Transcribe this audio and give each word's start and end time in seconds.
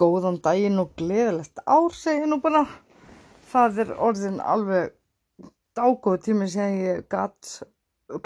Góðan 0.00 0.38
daginn 0.40 0.80
og 0.80 0.94
gleðilegt 0.96 1.60
ár 1.68 1.92
segi 1.92 2.22
ég 2.22 2.30
nú 2.30 2.38
bara. 2.40 2.62
Það 3.50 3.80
er 3.82 3.90
orðin 4.06 4.38
alveg 4.40 4.94
dágóð 5.76 6.22
tími 6.24 6.46
sem 6.48 6.78
ég 6.80 7.02
gatt 7.12 7.50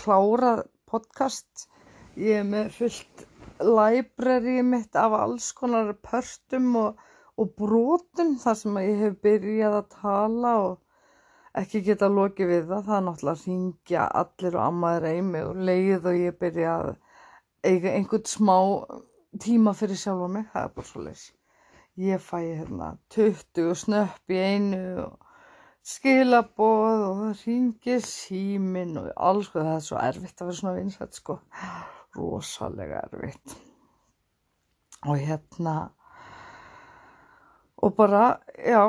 klárað 0.02 0.62
podcast. 0.87 1.66
Ég 2.14 2.45
er 2.45 2.46
með 2.46 2.71
fullt 2.76 3.24
library 3.58 4.60
mitt 4.62 4.95
af 4.95 5.18
alls 5.18 5.50
konar 5.58 5.92
pörtum 6.06 6.71
og, 6.79 7.03
og 7.35 7.53
brotum 7.58 8.35
þar 8.45 8.59
sem 8.63 8.81
ég 8.85 9.03
hef 9.03 9.21
byrjað 9.27 9.79
að 9.81 9.93
tala 9.99 10.56
og 10.69 11.61
ekki 11.65 11.83
geta 11.88 12.11
lokið 12.11 12.53
við 12.54 12.67
það. 12.71 12.88
Það 12.88 12.99
er 13.01 13.06
náttúrulega 13.09 13.41
að 13.41 13.47
ringja 13.51 14.09
allir 14.22 14.61
og 14.61 14.67
ammaður 14.71 15.09
eimi 15.11 15.47
og 15.51 15.65
leið 15.71 16.12
og 16.12 16.20
ég 16.23 16.43
byrja 16.45 16.80
að 16.80 16.93
eiga 17.66 17.97
einhvern 17.98 18.29
smá 18.30 18.59
tíma 19.43 19.75
fyrir 19.75 19.98
sjálfa 19.98 20.37
mig. 20.38 20.52
Það 20.55 20.69
er 20.69 20.77
bara 20.79 20.93
svo 20.93 21.09
leys 21.09 21.33
ég 21.97 22.18
fæ 22.18 22.38
hérna 22.42 22.96
20 23.14 23.74
snöpp 23.78 24.32
í 24.34 24.38
einu 24.42 25.10
skilaboð 25.84 27.02
og 27.06 27.18
það 27.20 27.42
ringir 27.45 28.01
símin 28.09 28.96
og 28.98 29.10
alls 29.28 29.51
sko 29.51 29.62
það 29.62 29.77
er 29.77 29.84
svo 29.87 30.01
erfitt 30.01 30.41
að 30.41 30.48
vera 30.48 30.59
svona 30.59 30.78
vinsætt 30.78 31.18
sko. 31.20 31.37
Rosalega 32.16 33.02
erfitt. 33.06 33.54
Og 35.04 35.20
hérna 35.20 35.74
og 37.84 37.95
bara 37.98 38.24
já 38.56 38.82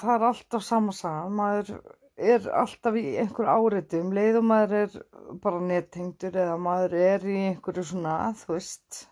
það 0.00 0.14
er 0.14 0.26
alltaf 0.28 0.64
sama 0.66 0.92
sagan. 0.92 1.36
Maður 1.38 1.76
er 2.16 2.48
alltaf 2.60 2.98
í 2.98 3.04
einhver 3.22 3.48
áriðum 3.48 4.12
leið 4.16 4.40
og 4.42 4.48
maður 4.50 4.76
er 4.82 4.98
bara 5.44 5.62
nettengdur 5.64 6.36
eða 6.44 6.58
maður 6.60 6.98
er 6.98 7.24
í 7.24 7.38
einhverju 7.52 7.86
svona 7.92 8.16
þú 8.42 8.56
veist 8.56 9.06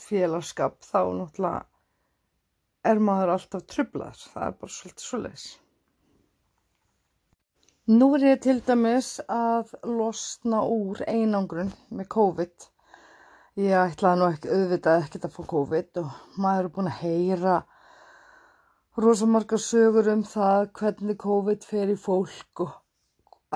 félagskap 0.00 0.78
þá 0.86 1.00
náttúrulega 1.18 1.66
er 2.86 3.00
maður 3.02 3.34
alltaf 3.34 3.66
trublaður. 3.68 4.22
Það 4.34 4.46
er 4.46 4.56
bara 4.60 4.76
svolítið 4.76 5.06
svoleiðis. 5.06 5.48
Nú 7.90 8.06
er 8.14 8.26
ég 8.28 8.42
til 8.44 8.60
dæmis 8.62 9.14
að 9.34 9.72
losna 9.88 10.60
úr 10.62 11.00
einangrun 11.10 11.72
með 11.90 12.06
COVID. 12.14 12.66
Ég 13.58 13.74
ætlaði 13.74 14.20
nú 14.20 14.28
ekki 14.30 14.52
auðvitað 14.54 15.04
ekkert 15.04 15.26
að 15.26 15.34
fá 15.34 15.40
COVID 15.52 16.00
og 16.04 16.12
maður 16.38 16.68
er 16.68 16.74
búin 16.76 16.90
að 16.92 17.00
heyra 17.00 17.56
rosamarga 19.00 19.58
sögur 19.58 20.12
um 20.12 20.22
það 20.28 20.68
hvernig 20.78 21.18
COVID 21.24 21.66
fer 21.66 21.90
í 21.90 21.96
fólk 21.98 22.62
og 22.64 22.76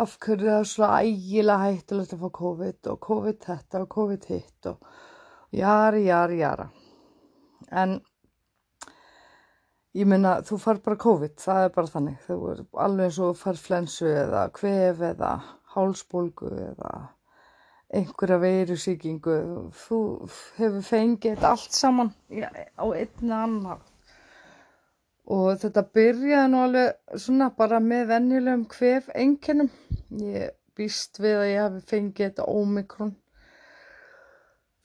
af 0.03 0.17
hverju 0.25 0.49
það 0.49 0.59
er 0.59 0.69
svo 0.73 0.89
ægilega 0.91 1.69
hættulegt 1.69 2.17
að 2.17 2.25
fá 2.25 2.31
COVID 2.41 2.91
og 2.91 3.01
COVID 3.07 3.41
þetta 3.47 3.83
og 3.85 3.89
COVID 3.95 4.29
hitt 4.33 4.69
og 4.73 4.89
jari, 5.55 6.03
jari, 6.09 6.41
jara. 6.43 6.67
En 7.71 8.01
Ég 9.95 10.09
meina, 10.11 10.41
þú 10.43 10.57
far 10.59 10.81
bara 10.83 10.99
COVID, 10.99 11.37
það 11.39 11.65
er 11.65 11.75
bara 11.77 11.91
þannig. 11.93 12.15
Þú 12.27 12.37
er 12.51 12.63
alveg 12.83 13.05
eins 13.07 13.19
og 13.23 13.37
far 13.39 13.59
flensu 13.63 14.09
eða 14.11 14.41
kvef 14.57 15.03
eða 15.13 15.29
hálsbólgu 15.75 16.51
eða 16.65 16.91
einhverja 17.95 18.39
veirusíkingu. 18.43 19.37
Þú 19.85 20.01
hefur 20.57 20.83
fengið 20.89 21.47
allt 21.47 21.79
saman 21.79 22.11
á 22.35 22.85
einna 22.91 23.39
annar. 23.45 23.85
Og 25.31 25.63
þetta 25.63 25.87
byrjaði 25.95 26.51
nú 26.51 26.65
alveg 26.65 27.21
svona 27.29 27.53
bara 27.55 27.79
með 27.81 28.11
venjulegum 28.11 28.67
kvef 28.75 29.09
enginnum. 29.15 29.71
Ég 30.11 30.59
býst 30.75 31.23
við 31.23 31.39
að 31.39 31.51
ég 31.53 31.63
hef 31.69 31.95
fengið 31.95 32.33
þetta 32.33 32.51
ómikrón. 32.51 33.15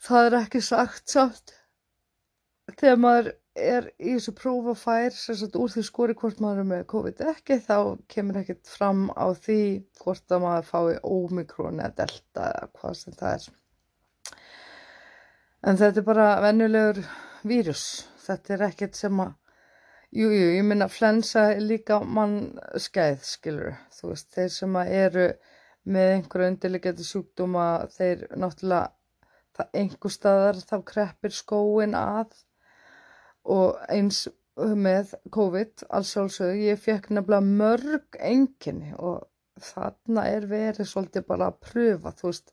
Það 0.05 0.29
er 0.29 0.39
ekki 0.43 0.61
sagt 0.69 1.17
sátt. 1.17 1.57
Þegar 2.77 3.01
maður 3.01 3.35
er 3.61 3.87
í 3.97 4.13
þessu 4.15 4.33
próf 4.37 4.67
og 4.73 4.77
fær 4.79 5.15
sagt, 5.15 5.55
úr 5.59 5.71
því 5.73 5.83
skori 5.87 6.15
hvort 6.17 6.41
maður 6.43 6.63
er 6.63 6.69
með 6.71 6.85
COVID 6.93 7.23
ekki 7.31 7.59
þá 7.65 7.77
kemur 8.11 8.39
ekkert 8.41 8.71
fram 8.71 9.07
á 9.13 9.27
því 9.33 9.61
hvort 10.01 10.35
að 10.35 10.43
maður 10.45 10.69
fái 10.69 10.99
ómikrón 11.03 11.81
eða 11.83 11.97
delta 12.03 12.47
eða 12.53 12.69
hvað 12.79 12.95
sem 12.99 13.17
það 13.19 13.35
er. 13.35 13.49
En 15.67 15.79
þetta 15.81 16.01
er 16.01 16.07
bara 16.07 16.27
venjulegur 16.45 17.03
vírus. 17.49 17.85
Þetta 18.23 18.55
er 18.55 18.65
ekkert 18.69 18.99
sem 18.99 19.23
að 19.23 19.33
jújú, 20.15 20.37
jú, 20.37 20.51
ég 20.57 20.65
minna 20.65 20.87
flensa 20.89 21.49
líka 21.61 21.99
mann 22.01 22.37
skeið 22.81 23.25
skilur 23.27 23.75
þú 23.93 24.13
veist, 24.13 24.29
þeir 24.33 24.53
sem 24.53 24.77
að 24.79 24.93
eru 25.03 25.27
með 25.89 26.13
einhverju 26.15 26.53
undirlegjandi 26.53 27.05
sjúkdóma 27.05 27.65
þeir 27.95 28.25
náttúrulega 28.37 29.67
einhver 29.75 30.13
staðar 30.13 30.59
þá 30.63 30.77
kreppir 30.87 31.35
skóin 31.35 31.95
að 31.97 32.33
og 33.49 33.79
eins 33.89 34.27
með 34.59 35.13
COVID 35.31 35.85
alls 35.95 36.13
sjálfsögðu, 36.13 36.63
ég 36.67 36.81
fekk 36.83 37.11
nefnilega 37.13 37.45
mörg 37.45 38.17
enginni 38.19 38.91
og 38.97 39.23
þarna 39.63 40.25
er 40.31 40.47
verið 40.49 40.87
svolítið 40.87 41.25
bara 41.27 41.49
að 41.51 41.61
pröfa, 41.67 42.11
þú 42.15 42.27
veist, 42.29 42.51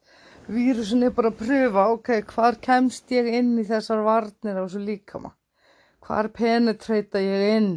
vírusin 0.51 1.07
er 1.07 1.13
bara 1.15 1.33
að 1.33 1.41
pröfa, 1.43 1.89
ok, 1.95 2.13
hvar 2.31 2.59
kemst 2.63 3.11
ég 3.15 3.29
inn 3.39 3.57
í 3.59 3.67
þessar 3.67 4.05
varnir 4.07 4.59
á 4.59 4.63
þessu 4.65 4.83
líkama, 4.83 5.33
hvar 6.07 6.31
penetreita 6.35 7.23
ég 7.23 7.47
inn, 7.57 7.71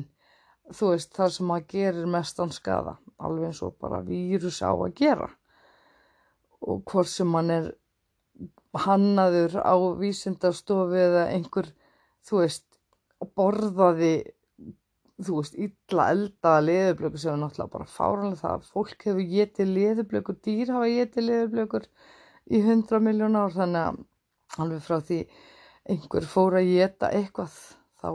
þú 0.73 0.93
veist, 0.93 1.13
þar 1.17 1.35
sem 1.35 1.53
að 1.53 1.67
gerir 1.73 2.09
mestan 2.09 2.53
skada, 2.53 2.97
alveg 3.17 3.49
eins 3.49 3.61
og 3.65 3.77
bara 3.81 4.01
vírus 4.05 4.61
á 4.61 4.69
að 4.71 4.93
gera. 5.01 5.29
Og 6.61 6.83
hvort 6.85 7.09
sem 7.09 7.29
mann 7.29 7.49
er 7.53 7.71
hannaður 8.85 9.61
á 9.65 9.75
vísindarstofi 9.97 10.99
eða 11.01 11.29
einhver, 11.33 11.71
þú 12.25 12.43
veist, 12.43 12.65
og 12.67 12.68
borðaði 13.39 14.13
þú 15.19 15.39
veist, 15.41 15.57
illa 15.59 16.05
eldaða 16.13 16.65
leðublöku 16.65 17.19
sem 17.19 17.33
er 17.33 17.41
náttúrulega 17.41 17.73
bara 17.73 17.89
fáranlega 17.91 18.41
það 18.43 18.67
fólk 18.73 19.05
hefur 19.07 19.25
getið 19.33 19.73
leðublökur 19.75 20.37
dýr 20.47 20.73
hafa 20.75 20.91
getið 20.93 21.27
leðublökur 21.27 21.87
í 22.49 22.61
hundra 22.65 23.01
miljón 23.03 23.39
ár 23.39 23.55
þannig 23.55 23.87
að 23.89 23.99
alveg 24.63 24.85
frá 24.85 24.99
því 25.09 25.19
einhver 25.89 26.29
fór 26.29 26.59
að 26.59 26.71
geta 26.71 27.11
eitthvað 27.15 27.57
þá 27.99 28.09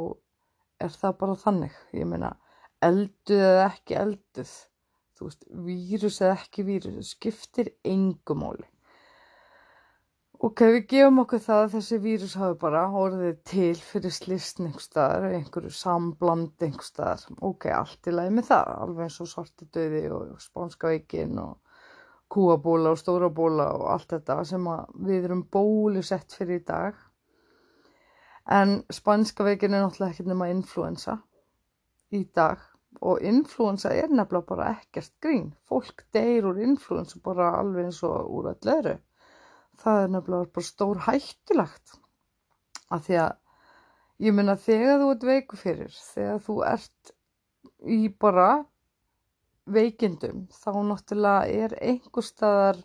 er 0.85 0.95
það 0.95 1.19
bara 1.21 1.37
þannig. 1.45 1.77
Ég 1.95 2.09
meina 2.09 2.33
elduð 2.85 3.45
eða 3.51 3.67
ekki 3.69 3.99
elduð 4.01 4.55
þú 5.15 5.29
veist, 5.29 5.45
vírus 5.67 6.21
eða 6.23 6.39
ekki 6.41 6.65
vírus 6.67 7.13
skiptir 7.15 7.71
engumóli 7.87 8.67
Ok, 10.45 10.61
við 10.75 10.83
gefum 10.91 11.21
okkur 11.23 11.41
það 11.41 11.59
að 11.63 11.71
þessi 11.73 11.97
vírus 12.05 12.33
hafi 12.37 12.57
bara 12.61 12.81
orðið 13.01 13.37
til 13.49 13.77
fyrir 13.81 14.13
slistn 14.13 14.67
einhverstaðar, 14.67 15.23
einhverju 15.39 15.71
sambland 15.73 16.65
einhverstaðar. 16.67 17.23
Ok, 17.49 17.65
allt 17.73 18.11
í 18.11 18.13
lagi 18.13 18.33
með 18.37 18.51
það, 18.51 18.73
alveg 18.83 19.07
eins 19.07 19.17
og 19.25 19.31
svartidauði 19.31 20.03
og 20.13 20.43
spánskaveikin 20.45 21.41
og 21.41 21.79
kúabóla 22.35 22.93
og 22.93 23.01
stórabóla 23.01 23.71
og 23.79 23.87
allt 23.95 24.13
þetta 24.13 24.37
sem 24.51 24.69
við 25.07 25.31
erum 25.31 25.47
bólusett 25.57 26.37
fyrir 26.37 26.61
í 26.61 26.67
dag. 26.69 27.01
En 28.59 28.77
spánskaveikin 28.99 29.79
er 29.79 29.87
náttúrulega 29.87 30.13
ekkert 30.13 30.31
nema 30.35 30.51
influensa 30.53 31.17
í 32.13 32.27
dag 32.37 32.69
og 33.01 33.25
influensa 33.25 33.97
er 33.97 34.13
nefnilega 34.13 34.51
bara 34.53 34.69
ekkert 34.75 35.17
grín. 35.25 35.55
Fólk 35.65 36.05
deyr 36.13 36.53
úr 36.53 36.61
influensa 36.69 37.25
bara 37.25 37.55
alveg 37.63 37.89
eins 37.89 38.05
og 38.05 38.29
úr 38.29 38.53
öll 38.53 38.77
öðru 38.77 38.99
það 39.81 40.03
er 40.03 40.13
nefnilega 40.15 40.53
bara 40.57 40.69
stór 40.69 41.03
hættulegt. 41.07 41.97
Af 42.93 43.07
því 43.07 43.19
að 43.25 43.33
ég 44.25 44.37
menna 44.37 44.57
þegar 44.61 45.01
þú 45.03 45.11
ert 45.15 45.27
veiku 45.31 45.59
fyrir 45.59 45.99
þegar 46.13 46.43
þú 46.47 46.59
ert 46.69 47.15
í 47.85 48.01
bara 48.21 48.49
veikindum 49.65 50.45
þá 50.53 50.71
náttúrulega 50.91 51.65
er 51.65 51.77
einhver 51.81 52.27
staðar 52.27 52.81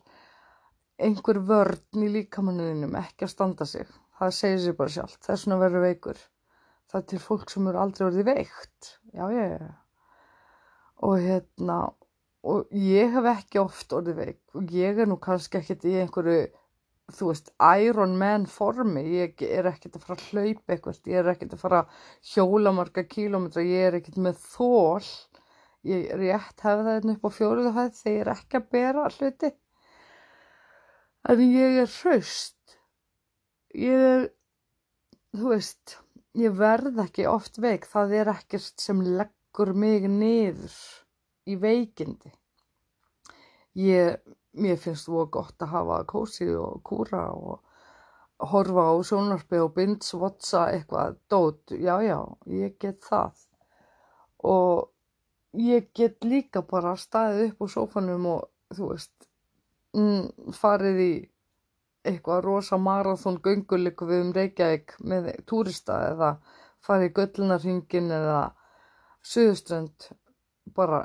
einhver 0.99 1.39
vörn 1.47 2.03
í 2.03 2.09
líkamannuðinum 2.15 2.97
ekki 2.99 3.27
að 3.27 3.33
standa 3.33 3.67
sig. 3.67 3.87
Það 4.19 4.35
segir 4.35 4.63
sér 4.63 4.75
bara 4.79 4.95
sjálf, 4.95 5.15
það 5.23 5.33
er 5.35 5.41
svona 5.43 5.59
verið 5.61 5.85
veikur. 5.85 6.23
Það 6.89 6.99
er 6.99 7.05
til 7.11 7.19
fólk 7.23 7.51
sem 7.53 7.69
eru 7.69 7.79
aldrei 7.79 8.05
orðið 8.09 8.27
veikt. 8.27 8.89
Já, 9.13 9.25
já. 9.31 9.69
Og 11.05 11.21
hérna 11.23 11.77
og 12.49 12.73
ég 12.75 13.13
hef 13.13 13.27
ekki 13.31 13.61
oft 13.61 13.93
orðið 13.95 14.19
veik. 14.23 14.41
Og 14.57 14.73
ég 14.75 14.99
er 14.99 15.07
nú 15.07 15.19
kannski 15.21 15.59
ekkert 15.59 15.85
í 15.87 15.95
einhverju 16.01 16.41
þú 17.15 17.29
veist, 17.31 17.51
Iron 17.81 18.15
Man 18.19 18.45
formi, 18.49 19.03
ég 19.15 19.41
er 19.45 19.67
ekkert 19.69 19.97
að 19.97 20.05
fara 20.05 20.17
að 20.17 20.25
hlaupa 20.29 20.73
eitthvað, 20.75 20.99
ég 21.09 21.21
er 21.21 21.31
ekkert 21.33 21.55
að 21.55 21.63
fara 21.63 21.81
að 21.83 22.03
hjóla 22.33 22.73
marga 22.75 23.03
kílómetra, 23.09 23.63
ég 23.65 23.87
er 23.87 23.97
ekkert 23.99 24.19
með 24.25 24.41
þól, 24.43 25.07
ég 25.87 26.09
er 26.13 26.21
rétt 26.21 26.65
hefða 26.65 26.97
þetta 26.97 27.15
upp 27.15 27.25
á 27.25 27.31
fjóruðu 27.37 27.73
hæð 27.77 27.91
þegar 28.01 28.13
ég 28.13 28.21
er 28.25 28.31
ekki 28.35 28.59
að 28.59 28.69
bera 28.75 29.07
hluti, 29.15 29.51
en 31.33 31.43
ég 31.45 31.79
er 31.83 31.91
hraust, 31.99 32.77
ég 33.87 34.07
er, 34.09 34.25
þú 35.37 35.53
veist, 35.53 35.97
ég 36.39 36.57
verð 36.59 37.03
ekki 37.05 37.29
oft 37.29 37.61
veik, 37.63 37.87
það 37.89 38.17
er 38.21 38.33
ekkert 38.35 38.83
sem 38.83 39.01
leggur 39.05 39.73
mig 39.73 40.09
niður 40.11 40.75
í 41.49 41.57
veikindi, 41.59 42.33
ég 43.79 44.19
mér 44.57 44.77
finnst 44.81 45.09
það 45.09 45.29
gott 45.35 45.65
að 45.65 45.73
hafa 45.73 46.03
kósi 46.09 46.47
og 46.57 46.81
kúra 46.83 47.25
og 47.33 48.49
horfa 48.51 48.85
á 48.89 48.93
sjónarpi 49.03 49.59
og 49.59 49.73
binge-watcha 49.75 50.69
eitthvað. 50.73 51.17
Dót, 51.29 51.73
já, 51.75 51.99
já, 52.03 52.19
ég 52.47 52.77
get 52.79 53.03
það. 53.03 53.43
Og 54.39 54.89
ég 55.59 55.89
get 55.93 56.23
líka 56.23 56.61
bara 56.61 56.95
staðið 56.95 57.49
upp 57.49 57.65
á 57.65 57.67
sófanum 57.73 58.29
og 58.35 58.75
þú 58.75 58.93
veist 58.93 59.27
mm, 59.97 60.53
farið 60.55 61.01
í 61.03 61.13
eitthvað 62.07 62.43
rosa 62.45 62.77
marathón 62.79 63.41
gönguleiku 63.43 64.07
við 64.07 64.23
um 64.23 64.31
Reykjavík 64.35 64.95
með 65.03 65.31
túrista 65.49 65.99
eða 66.13 66.29
farið 66.85 67.09
í 67.09 67.13
Göllunarhingin 67.17 68.13
eða 68.15 68.39
Suðuströnd 69.29 70.07
bara 70.75 71.01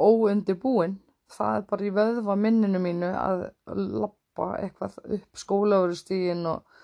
óundi 0.00 0.54
búinn 0.56 0.96
það 1.32 1.58
er 1.58 1.66
bara 1.70 1.86
í 1.86 1.94
vöðva 1.94 2.36
minninu 2.40 2.80
mínu 2.82 3.12
að 3.18 3.44
lappa 3.74 4.52
eitthvað 4.62 4.98
upp 5.18 5.40
skólaverustígin 5.42 6.46
og 6.48 6.78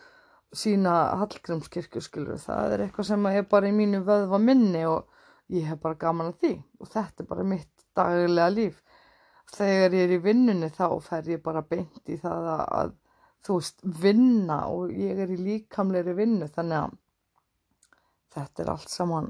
sína 0.55 0.95
Hallgrímskirkju 1.21 2.03
skilur 2.05 2.41
það 2.43 2.77
er 2.77 2.85
eitthvað 2.87 3.11
sem 3.11 3.29
er 3.31 3.47
bara 3.51 3.71
í 3.71 3.75
mínu 3.75 4.05
vöðva 4.07 4.41
minni 4.43 4.85
og 4.87 5.09
ég 5.53 5.69
hef 5.69 5.81
bara 5.83 5.99
gaman 6.01 6.33
að 6.33 6.41
því. 6.43 6.53
Og 6.81 6.91
þetta 6.93 7.25
er 7.25 7.31
bara 7.31 7.47
mitt 7.49 7.87
daglega 7.97 8.51
líf. 8.53 8.81
Þegar 9.55 9.97
ég 9.97 10.05
er 10.07 10.15
í 10.17 10.21
vinnunni 10.25 10.71
þá 10.75 10.87
fer 11.05 11.31
ég 11.31 11.43
bara 11.45 11.63
beint 11.63 12.11
í 12.11 12.17
það 12.21 12.51
að, 12.65 12.95
þú 13.45 13.59
veist 13.61 13.85
vinna 14.03 14.59
og 14.73 14.95
ég 14.97 15.21
er 15.21 15.31
í 15.31 15.41
líkamleiri 15.41 16.15
vinnu 16.17 16.49
þannig 16.55 16.81
að 16.81 16.95
þetta 18.35 18.65
er 18.65 18.71
allt 18.73 18.91
saman 18.91 19.29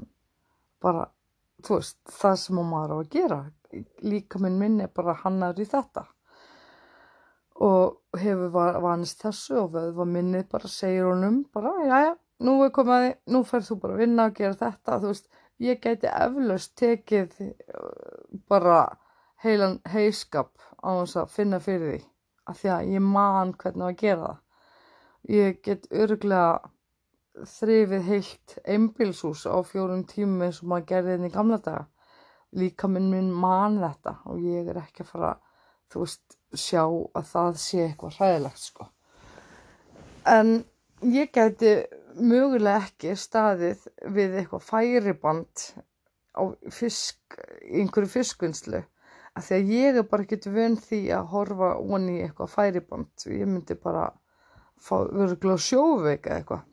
bara 0.81 1.03
þú 1.65 1.79
veist 1.79 1.97
það 2.21 2.35
sem 2.41 2.59
maður 2.71 2.93
á 2.93 2.97
að 2.97 3.09
gera. 3.15 3.39
Líkaminn 4.05 4.59
minn 4.59 4.81
er 4.83 4.91
bara 4.95 5.17
hannar 5.23 5.59
í 5.59 5.67
þetta. 5.67 6.05
Og 7.65 8.19
hefur 8.19 8.51
vanist 8.83 9.23
þessu 9.23 9.61
og 9.63 9.73
vöðva 9.75 10.05
minnið 10.09 10.47
bara 10.51 10.69
segir 10.71 11.07
honum 11.07 11.43
bara 11.53 11.71
já 11.87 11.97
já 12.09 12.13
nú 12.43 12.55
er 12.65 12.71
komaði, 12.75 13.13
nú 13.31 13.43
ferð 13.47 13.69
þú 13.69 13.77
bara 13.81 13.95
að 13.95 14.01
vinna 14.03 14.27
og 14.29 14.37
gera 14.39 14.59
þetta. 14.59 14.99
Þú 14.99 15.11
veist 15.11 15.29
ég 15.63 15.81
gæti 15.83 16.11
eflaust 16.11 16.75
tekið 16.79 17.37
uh, 17.41 18.39
bara 18.49 18.79
heilan 19.43 19.79
heiskap 19.91 20.51
á 20.83 20.89
þess 21.01 21.21
að 21.21 21.35
finna 21.35 21.61
fyrir 21.63 21.93
því. 21.93 22.01
Af 22.45 22.59
því 22.61 22.71
að 22.75 22.89
ég 22.93 23.05
man 23.15 23.53
hvernig 23.61 23.87
að 23.87 24.01
gera 24.01 24.25
það. 24.25 24.41
Ég 25.35 25.61
get 25.65 25.87
öruglega 25.89 26.71
þrifið 27.43 28.07
heilt 28.09 28.55
einbilshús 28.63 29.43
á 29.49 29.59
fjórum 29.67 30.05
tímum 30.07 30.45
eins 30.47 30.61
og 30.63 30.71
maður 30.71 30.87
gerði 30.91 31.15
þetta 31.15 31.29
í 31.29 31.35
gamla 31.35 31.59
daga. 31.65 31.85
Líka 32.55 32.87
minn 32.87 33.09
minn 33.11 33.33
man 33.35 33.79
þetta 33.81 34.15
og 34.31 34.39
ég 34.39 34.69
er 34.71 34.79
ekki 34.79 35.03
að 35.03 35.11
fara 35.11 35.33
þú 35.91 36.05
veist 36.05 36.37
sjá 36.55 36.83
að 36.85 37.27
það 37.31 37.59
sé 37.61 37.81
eitthvað 37.83 38.17
hræðilegt 38.19 38.61
sko. 38.61 38.87
En 40.25 40.51
ég 41.03 41.31
gæti 41.35 41.73
mögulega 42.15 42.85
ekki 42.85 43.15
staðið 43.19 43.83
við 44.15 44.37
eitthvað 44.39 44.67
færiband 44.69 45.65
á 46.35 46.43
fisk, 46.71 47.39
einhverju 47.67 48.11
fiskvinnslu. 48.11 48.81
Af 49.35 49.49
því 49.49 49.57
að 49.57 49.73
ég 49.75 49.97
er 49.99 50.07
bara 50.07 50.23
ekkert 50.23 50.47
vön 50.47 50.77
því 50.79 51.01
að 51.11 51.31
horfa 51.33 51.73
onni 51.81 52.21
eitthvað 52.23 52.53
færiband. 52.53 53.27
Ég 53.27 53.49
myndi 53.51 53.75
bara 53.75 54.07
vera 54.79 55.35
glóð 55.39 55.61
sjóveika 55.65 56.37
eitthvað 56.37 56.63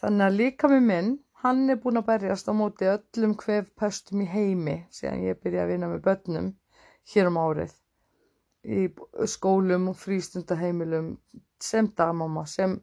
þannig 0.00 0.26
að 0.26 0.38
líka 0.40 0.68
með 0.72 0.86
minn 0.90 1.10
hann 1.42 1.60
er 1.72 1.78
búin 1.82 2.00
að 2.00 2.08
berjast 2.08 2.48
á 2.48 2.54
móti 2.56 2.88
öllum 2.88 3.34
hvef 3.42 3.68
pestum 3.80 4.22
í 4.24 4.26
heimi 4.28 4.74
síðan 4.96 5.22
ég 5.26 5.38
byrja 5.44 5.62
að 5.64 5.70
vinna 5.72 5.88
með 5.92 6.02
börnum 6.08 6.48
hér 7.12 7.30
um 7.30 7.38
árið. 7.40 7.72
Í 8.76 8.80
skólum 9.34 9.86
og 9.92 9.96
frístundaheimilum 10.02 11.14
sem 11.64 11.88
dagmamma 11.96 12.44
sem 12.54 12.74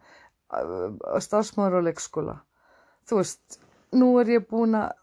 starfsmáður 0.49 1.85
á 1.85 1.87
leikskóla. 1.87 2.37
Þú 3.05 3.19
veist, 3.19 3.59
nú 3.93 4.09
er 4.21 4.33
ég 4.37 4.47
búin 4.49 4.77
að 4.79 4.95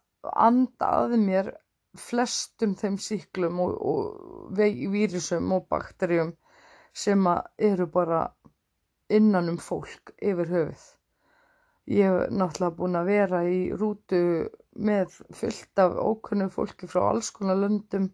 anda 0.49 0.91
að 1.05 1.17
mér 1.23 1.53
flestum 2.01 2.75
þeim 2.81 2.99
síklum 2.99 3.61
og, 3.63 3.77
og 3.79 4.59
vírusum 4.59 5.55
og 5.55 5.69
bakterjum 5.71 6.35
sem 7.05 7.31
eru 7.71 7.87
bara 7.87 8.25
innan 9.15 9.55
um 9.55 9.63
fólk 9.63 10.15
yfir 10.19 10.51
höfuð 10.51 10.91
ég 11.91 12.09
hef 12.09 12.31
náttúrulega 12.33 12.77
búin 12.79 12.99
að 12.99 13.11
vera 13.13 13.41
í 13.49 13.59
rútu 13.77 14.21
með 14.75 15.17
fullt 15.37 15.81
af 15.85 15.97
ókunnu 16.01 16.49
fólki 16.53 16.89
frá 16.91 17.03
alls 17.11 17.31
konar 17.35 17.61
löndum 17.61 18.09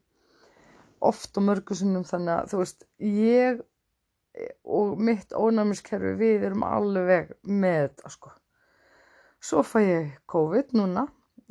oft 1.11 1.39
og 1.39 1.47
mörgusinnum 1.47 2.05
þannig 2.09 2.35
að 2.35 2.51
þú 2.51 2.63
veist 2.63 2.87
ég 3.07 3.63
og 4.65 5.01
mitt 5.01 5.33
ónæmiskerfi 5.35 6.13
við 6.19 6.47
erum 6.51 6.65
alveg 6.67 7.33
með 7.43 7.81
þetta 7.87 8.13
sko. 8.15 8.33
Svo 9.41 9.63
fæ 9.65 9.81
ég 9.81 10.11
COVID 10.31 10.75
núna 10.77 11.07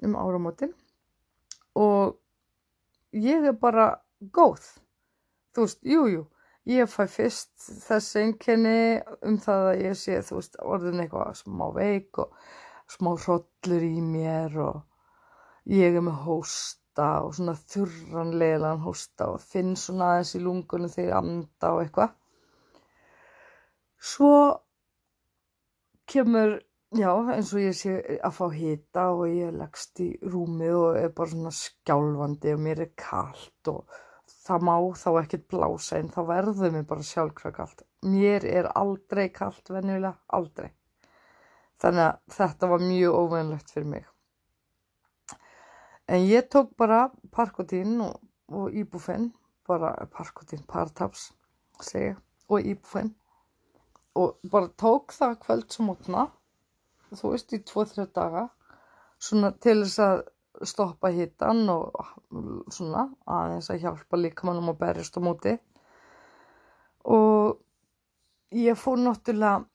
um 0.05 0.15
áramótin 0.19 0.75
og 1.75 2.19
ég 3.15 3.49
er 3.49 3.57
bara 3.57 3.89
góð. 4.35 4.61
Þú 5.55 5.65
veist, 5.65 5.81
jújú 5.81 6.11
jú, 6.13 6.25
ég 6.67 6.89
fæ 6.91 7.05
fyrst 7.09 7.69
þess 7.85 8.17
einkenni 8.19 8.99
um 9.25 9.37
það 9.41 9.67
að 9.71 9.83
ég 9.85 9.97
sé 10.01 10.19
þú 10.25 10.39
veist 10.39 10.59
orðin 10.63 11.03
eitthvað 11.03 11.39
smá 11.39 11.65
veik 11.75 12.21
og 12.23 12.35
smá 12.89 13.11
hrollur 13.15 13.85
í 13.85 14.01
mér 14.03 14.57
og 14.65 14.79
ég 15.69 15.95
er 15.95 16.05
með 16.05 16.23
hósta 16.25 17.09
og 17.23 17.35
svona 17.37 17.55
þurranlegilegan 17.73 18.81
hósta 18.85 19.29
og 19.33 19.43
finn 19.43 19.75
svona 19.77 20.13
aðeins 20.13 20.35
í 20.35 20.41
lungunum 20.43 20.93
þegar 20.93 21.21
anda 21.21 21.73
og 21.75 21.83
eitthvað. 21.83 22.15
Svo 23.99 24.33
kemur 26.09 26.57
já 26.97 27.11
eins 27.35 27.53
og 27.53 27.61
ég 27.61 27.75
sé 27.77 27.95
að 28.17 28.35
fá 28.39 28.45
hita 28.53 29.09
og 29.13 29.25
ég 29.29 29.53
leggst 29.53 29.99
í 30.01 30.09
rúmið 30.25 30.77
og 30.79 31.01
er 31.03 31.11
bara 31.13 31.33
svona 31.33 31.51
skjálfandi 31.53 32.53
og 32.55 32.63
mér 32.65 32.85
er 32.87 32.93
kallt 32.97 33.69
og 33.69 33.99
það 34.49 34.65
má 34.67 34.75
þá 34.97 35.09
ekkert 35.21 35.47
blása 35.53 36.01
en 36.01 36.11
þá 36.13 36.19
verður 36.33 36.75
mér 36.75 36.89
bara 36.89 37.05
sjálfkvæð 37.05 37.55
kallt 37.59 37.85
mér 38.05 38.45
er 38.45 38.69
aldrei 38.75 39.29
kallt 39.33 39.69
venjulega, 39.69 40.15
aldrei. 40.27 40.71
Þannig 41.79 42.05
að 42.05 42.35
þetta 42.35 42.69
var 42.71 42.83
mjög 42.83 43.17
óveinlegt 43.19 43.71
fyrir 43.73 43.89
mig. 43.93 44.07
En 46.09 46.25
ég 46.25 46.47
tók 46.51 46.73
bara 46.77 47.09
parkotín 47.31 47.99
og, 48.01 48.19
og 48.49 48.73
íbúfinn 48.73 49.29
bara 49.67 49.93
parkotín, 50.11 50.63
partaps 50.65 51.29
segja, 51.81 52.15
og 52.49 52.65
íbúfinn 52.65 53.13
og 54.17 54.39
bara 54.51 54.71
tók 54.79 55.13
það 55.13 55.37
kvöld 55.43 55.69
sem 55.71 55.85
mótna 55.85 56.25
þú 57.13 57.35
veist 57.35 57.53
í 57.53 57.61
2-3 57.61 58.07
daga 58.15 58.47
svona 59.21 59.51
til 59.61 59.83
þess 59.83 60.01
að 60.03 60.23
stoppa 60.67 61.11
hittan 61.13 61.63
og 61.71 61.95
svona 62.73 63.07
aðeins 63.29 63.69
að 63.71 63.83
hjálpa 63.85 64.19
líka 64.19 64.47
mannum 64.47 64.71
að 64.73 64.79
berjast 64.83 65.17
á 65.17 65.21
móti. 65.23 65.55
Og 67.09 67.59
ég 68.55 68.79
fór 68.79 68.99
náttúrulega 69.01 69.65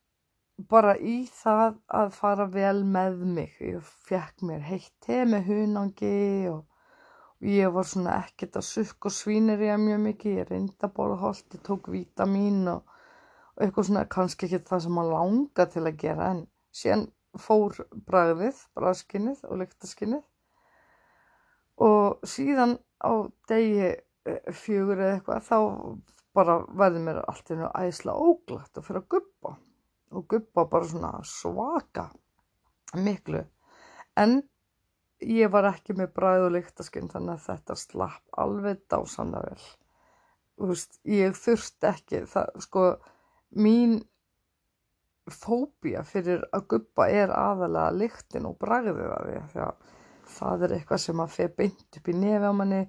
bara 0.71 0.93
í 0.95 1.17
það 1.31 1.79
að 2.01 2.13
fara 2.15 2.47
vel 2.51 2.83
með 2.83 3.25
mig. 3.37 3.57
Ég 3.59 3.91
fekk 4.07 4.45
mér 4.47 4.63
heitt 4.69 4.93
te 5.03 5.23
með 5.27 5.49
hunangi 5.51 6.15
og 6.53 6.63
ég 7.45 7.73
var 7.75 7.87
svona 7.89 8.19
ekkert 8.23 8.61
að 8.61 8.69
sukk 8.69 9.09
og 9.09 9.15
svínir 9.15 9.63
ég 9.65 9.81
mjög 9.81 10.03
mikið. 10.09 10.37
Ég 10.39 10.51
reynda 10.51 10.91
bóla 10.91 11.17
holt, 11.19 11.47
ég 11.51 11.65
tók 11.65 11.89
vítamin 11.91 12.63
og 12.71 12.85
og 13.55 13.63
eitthvað 13.63 13.87
svona 13.87 14.05
kannski 14.11 14.47
ekki 14.49 14.67
það 14.67 14.81
sem 14.85 14.95
maður 14.97 15.13
langa 15.15 15.65
til 15.71 15.83
að 15.85 15.99
gera 16.01 16.31
en 16.33 16.41
síðan 16.75 17.05
fór 17.39 17.77
bragðið, 18.07 18.57
bragðskinnið 18.75 19.43
og 19.47 19.61
lyktaskinnið 19.61 20.23
og 21.81 22.27
síðan 22.27 22.77
á 23.03 23.11
degi 23.49 23.91
eh, 23.91 24.51
fjögur 24.51 25.01
eða 25.01 25.15
eitthvað 25.17 25.47
þá 25.49 25.57
bara 26.35 26.57
verði 26.67 27.03
mér 27.03 27.21
allt 27.23 27.51
í 27.51 27.57
nú 27.59 27.69
æsla 27.79 28.15
óglætt 28.15 28.79
og 28.79 28.87
fyrir 28.87 29.03
að 29.03 29.09
guppa 29.15 29.55
og 30.15 30.27
guppa 30.31 30.65
bara 30.71 30.87
svona 30.87 31.11
svaka 31.27 32.09
miklu. 32.95 33.43
En 34.15 34.41
ég 35.19 35.51
var 35.51 35.67
ekki 35.71 35.95
með 35.97 36.13
bræð 36.15 36.47
og 36.47 36.53
lyktaskinn 36.55 37.11
þannig 37.11 37.35
að 37.35 37.47
þetta 37.49 37.77
slapp 37.79 38.39
alveg 38.43 38.83
dásanlega 38.91 39.51
vel. 39.51 39.69
Veist, 40.69 40.99
ég 41.03 41.35
þurfti 41.35 41.89
ekki 41.89 42.21
það 42.31 42.61
sko 42.63 42.83
mín 43.59 43.97
fóbía 45.31 46.03
fyrir 46.05 46.45
að 46.55 46.67
guppa 46.75 47.09
er 47.11 47.33
aðalega 47.33 47.95
lyktin 47.97 48.47
og 48.47 48.57
bragðið 48.61 49.11
af 49.11 49.51
því 49.51 49.63
að 49.65 49.93
það 50.29 50.65
er 50.65 50.75
eitthvað 50.77 51.03
sem 51.03 51.21
að 51.21 51.35
feð 51.35 51.53
beint 51.59 51.99
upp 51.99 52.09
í 52.09 52.17
nefi 52.17 52.49
á 52.49 52.53
manni 52.55 52.81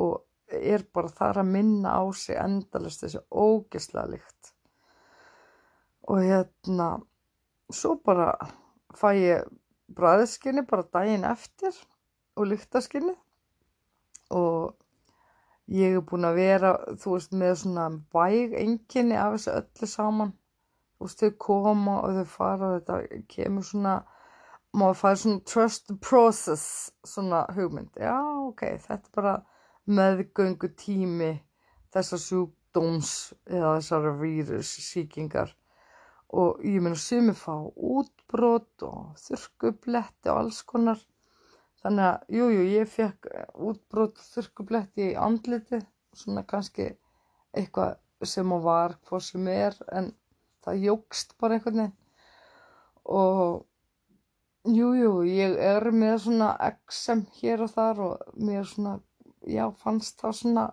og 0.00 0.14
er 0.54 0.84
bara 0.94 1.08
þar 1.08 1.40
að 1.42 1.50
minna 1.56 1.96
á 1.98 2.02
sig 2.12 2.38
endalist 2.38 3.04
þessi 3.04 3.22
ógislega 3.30 4.10
lykt. 4.12 4.52
Og 6.08 6.20
hérna 6.20 6.88
svo 7.72 7.96
bara 8.04 8.32
fæ 8.94 9.14
ég 9.16 9.44
bræðskinni 9.94 10.64
bara 10.68 10.86
daginn 10.92 11.26
eftir 11.28 11.76
og 12.36 12.48
lyktaskinni. 12.50 13.14
Og 14.34 14.74
ég 15.72 15.96
er 15.96 16.04
búin 16.04 16.28
að 16.28 16.40
vera 16.40 16.72
þú 17.00 17.16
veist 17.16 17.36
með 17.36 17.54
svona 17.62 17.88
væg 18.14 18.56
enginni 18.60 19.16
af 19.18 19.36
þessu 19.36 19.54
öllu 19.58 19.90
saman. 19.90 20.34
Og 21.00 21.10
þau 21.10 21.30
koma 21.46 22.00
og 22.04 22.18
þau 22.18 22.28
fara 22.30 22.68
og 22.68 22.76
þetta 22.78 23.22
kemur 23.28 23.66
svona 23.66 23.94
maður 24.74 25.00
fær 25.00 25.18
svona 25.20 25.42
trust 25.50 25.88
the 25.88 25.96
process 26.02 26.66
svona 27.06 27.44
hugmynd. 27.54 27.94
Já 28.00 28.16
ok, 28.48 28.64
þetta 28.86 29.10
er 29.10 29.16
bara 29.16 29.34
meðgöngu 29.86 30.70
tími 30.80 31.32
þessar 31.94 32.22
sjúkdóms 32.24 33.12
eða 33.46 33.76
þessar 33.78 34.08
vírussíkingar 34.22 35.52
og 36.34 36.62
ég 36.66 36.82
meina 36.82 36.98
sumi 36.98 37.34
fá 37.38 37.54
útbrot 37.62 38.86
og 38.86 39.14
þurrkubletti 39.22 40.32
og 40.32 40.40
alls 40.40 40.62
konar. 40.66 41.02
Þannig 41.84 42.06
að 42.08 42.38
jújú 42.38 42.56
jú, 42.56 42.64
ég 42.72 42.90
fekk 42.90 43.28
útbrot 43.68 44.18
og 44.18 44.30
þurrkubletti 44.32 45.10
í 45.12 45.18
andliti 45.20 45.82
svona 46.16 46.42
kannski 46.48 46.88
eitthvað 47.54 48.00
sem 48.24 48.52
að 48.56 48.66
var 48.66 48.96
hvað 49.04 49.22
sem 49.28 49.48
er 49.52 49.76
en 49.92 50.10
það 50.64 50.86
jógst 50.88 51.36
bara 51.38 51.58
einhvern 51.58 51.82
veginn. 51.82 51.96
Og 53.04 53.66
jújú 54.64 54.94
jú, 54.96 55.12
ég 55.28 55.58
er 55.60 55.90
með 55.92 56.14
svona 56.24 56.54
XM 56.88 57.26
hér 57.36 57.66
og 57.66 57.72
þar 57.74 58.00
og 58.06 58.38
mér 58.40 58.64
svona 58.64 58.94
já 59.44 59.66
fannst 59.76 60.22
það 60.22 60.38
svona 60.40 60.64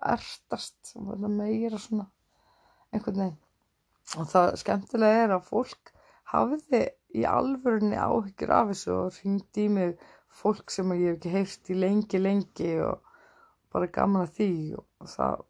ertast 0.00 0.94
meira 0.96 1.78
svona 1.78 2.06
einhvern 2.92 3.18
veginn. 3.24 3.36
Og 4.18 4.30
það 4.30 4.54
skemmtilega 4.62 5.24
er 5.24 5.34
að 5.34 5.48
fólk 5.50 5.92
hafiði 6.30 6.82
í 7.18 7.26
alvörunni 7.26 7.98
áhyggjur 7.98 8.54
af 8.54 8.70
þessu 8.70 8.94
og 8.96 9.18
ringdi 9.18 9.66
í 9.66 9.74
mig 9.74 10.08
fólk 10.40 10.70
sem 10.70 10.94
ég 10.94 11.06
hef 11.08 11.18
ekki 11.18 11.34
heyrst 11.34 11.70
í 11.70 11.78
lengi 11.78 12.22
lengi 12.22 12.72
og 12.86 13.02
bara 13.74 13.90
gaman 13.90 14.26
að 14.26 14.34
því. 14.38 14.50
Og 14.78 15.10
það 15.10 15.44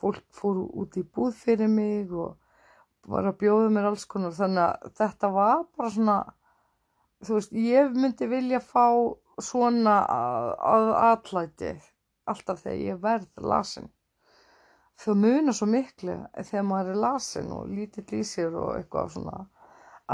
fólk 0.00 0.24
fór 0.36 0.60
út 0.66 0.96
í 1.00 1.04
búð 1.04 1.36
fyrir 1.40 1.72
mig 1.72 2.12
og 2.12 2.36
var 3.08 3.28
að 3.30 3.40
bjóða 3.42 3.72
mér 3.72 3.90
alls 3.90 4.04
konar. 4.08 4.36
Þannig 4.36 4.64
að 4.66 4.96
þetta 5.00 5.32
var 5.36 5.64
bara 5.76 5.92
svona 5.96 6.18
þú 7.24 7.38
veist 7.38 7.52
ég 7.56 7.94
myndi 7.96 8.28
vilja 8.30 8.60
fá 8.60 8.86
svona 9.42 9.98
að, 10.08 10.92
atlæti 11.10 11.74
alltaf 12.26 12.62
þegar 12.64 12.82
ég 12.82 13.02
verð 13.02 13.44
lasin. 13.52 13.90
Þau 14.96 15.14
muna 15.20 15.52
svo 15.52 15.68
miklu 15.68 16.16
þegar 16.38 16.64
maður 16.64 16.94
er 16.94 17.02
lasin 17.04 17.52
og 17.52 17.68
lítill 17.68 18.08
í 18.16 18.22
sér 18.24 18.56
og 18.56 18.78
eitthvað 18.78 19.12
svona 19.16 19.42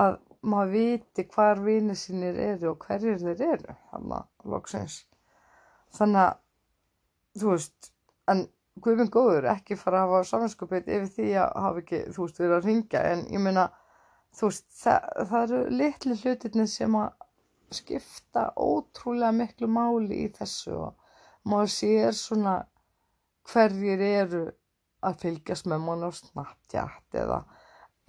að 0.02 0.16
maður 0.42 0.72
viti 0.72 1.24
hvar 1.30 1.60
vinið 1.62 1.98
sínir 2.00 2.38
eru 2.48 2.72
og 2.72 2.86
hverjir 2.86 3.20
þeir 3.20 3.44
eru 3.52 3.76
þannig 3.92 4.16
að 4.18 4.54
loksins. 4.54 4.96
Þannig 5.94 6.24
að 6.24 7.42
þú 7.42 7.52
veist 7.52 7.92
en 8.32 8.42
Guðmund 8.82 9.12
Góður 9.12 9.46
ekki 9.52 9.76
fara 9.76 10.02
að 10.02 10.14
hafa 10.14 10.28
saminskupið 10.30 10.88
yfir 10.96 11.10
því 11.16 11.28
að 11.44 11.56
hafa 11.66 11.82
ekki 11.82 12.02
þú 12.08 12.26
veist 12.26 12.40
verið 12.40 12.56
að 12.56 12.68
ringja 12.68 13.02
en 13.12 13.24
ég 13.30 13.44
meina 13.44 13.68
þú 14.36 14.48
veist 14.48 14.66
það, 14.80 15.08
það 15.30 15.42
eru 15.42 15.60
litli 15.80 16.16
hlutirni 16.22 16.66
sem 16.70 16.96
að 16.98 17.10
skipta 17.72 18.46
ótrúlega 18.60 19.32
miklu 19.36 19.68
máli 19.72 20.24
í 20.26 20.30
þessu 20.36 20.74
og 20.76 21.48
maður 21.48 21.72
sér 21.74 22.16
svona 22.16 22.56
hverjir 23.48 24.04
eru 24.06 24.42
að 25.02 25.22
fylgjast 25.24 25.68
með 25.70 25.84
mann 25.86 26.06
á 26.06 26.10
Snapchat 26.14 27.18
eða 27.24 27.40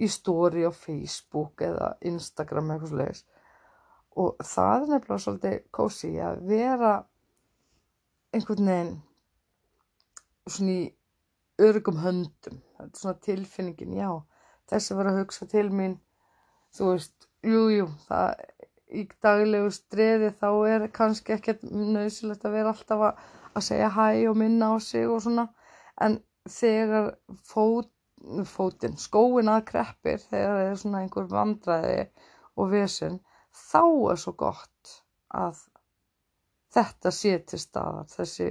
í 0.04 0.10
story 0.10 0.66
á 0.68 0.72
Facebook 0.74 1.64
eða 1.66 1.94
Instagram 2.06 2.74
eitthvað 2.74 2.94
sluðis 2.94 3.24
og 4.20 4.44
það 4.46 4.76
er 4.76 4.92
nefnilega 4.92 5.24
svolítið 5.26 5.58
kósi 5.74 6.12
að 6.22 6.44
vera 6.50 6.92
einhvern 8.34 8.70
veginn 8.70 8.94
svona 10.50 10.76
í 10.76 10.84
örgum 11.64 12.00
höndum. 12.02 12.60
Þetta 12.78 12.90
er 12.90 13.00
svona 13.00 13.20
tilfinningin, 13.26 13.96
já 13.98 14.10
þessi 14.70 14.98
var 14.98 15.10
að 15.12 15.20
hugsa 15.22 15.48
til 15.50 15.68
mín 15.74 15.98
þú 16.78 16.90
veist, 16.92 17.28
jújú 17.46 17.86
jú, 17.86 17.88
í 18.94 19.06
daglegu 19.26 19.72
streði 19.74 20.30
þá 20.40 20.50
er 20.70 20.86
kannski 20.94 21.36
ekkert 21.36 21.64
nöðsilegt 21.66 22.46
að 22.46 22.56
vera 22.58 22.74
alltaf 22.74 23.06
að, 23.10 23.24
að 23.54 23.68
segja 23.68 23.90
hæ 23.96 24.08
og 24.30 24.38
minna 24.38 24.74
á 24.74 24.76
sig 24.84 25.10
og 25.10 25.22
svona. 25.26 25.48
En 26.02 26.20
þegar 26.50 27.14
fót, 27.48 27.92
fótinn, 28.50 28.98
skóin 29.02 29.52
að 29.52 29.66
kreppir 29.72 30.22
þegar 30.22 30.58
það 30.58 30.72
er 30.72 30.82
svona 30.82 31.04
einhver 31.04 31.30
vandræði 31.32 32.02
og 32.58 32.74
vesen 32.74 33.20
þá 33.54 33.84
er 34.12 34.20
svo 34.22 34.36
gott 34.38 34.98
að 35.34 35.64
þetta 36.74 37.12
sé 37.14 37.38
til 37.50 37.62
staðar 37.62 38.10
þessi 38.10 38.50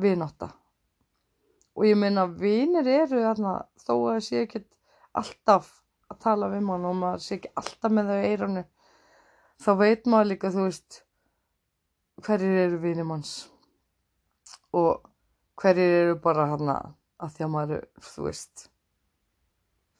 vináta 0.00 0.50
og 1.74 1.86
ég 1.86 1.98
meina 1.98 2.26
vinir 2.26 2.86
eru 2.90 3.22
þarna 3.24 3.54
þó 3.80 3.92
að 3.94 4.08
það 4.10 4.24
sé 4.26 4.42
ekki 4.44 4.62
alltaf 5.20 5.70
að 6.10 6.20
tala 6.24 6.50
við 6.52 6.66
mann 6.66 6.86
og 6.88 6.96
maður 6.98 7.24
sé 7.24 7.38
ekki 7.38 7.52
alltaf 7.60 7.94
með 7.94 8.12
þau 8.12 8.28
eiranu 8.30 8.64
þá 9.60 9.70
veit 9.80 10.08
maður 10.10 10.30
líka 10.32 10.52
þú 10.54 10.66
veist 10.66 11.02
hverjir 12.24 12.58
eru 12.66 12.80
vinir 12.82 13.06
manns. 13.08 13.34
Og 14.76 15.00
hverjir 15.60 15.96
eru 16.02 16.16
bara 16.22 16.48
hann 16.52 16.72
að 16.72 16.96
að 17.20 17.32
því 17.34 17.44
að 17.44 17.50
maður, 17.52 17.82
þú 18.00 18.26
veist 18.26 18.66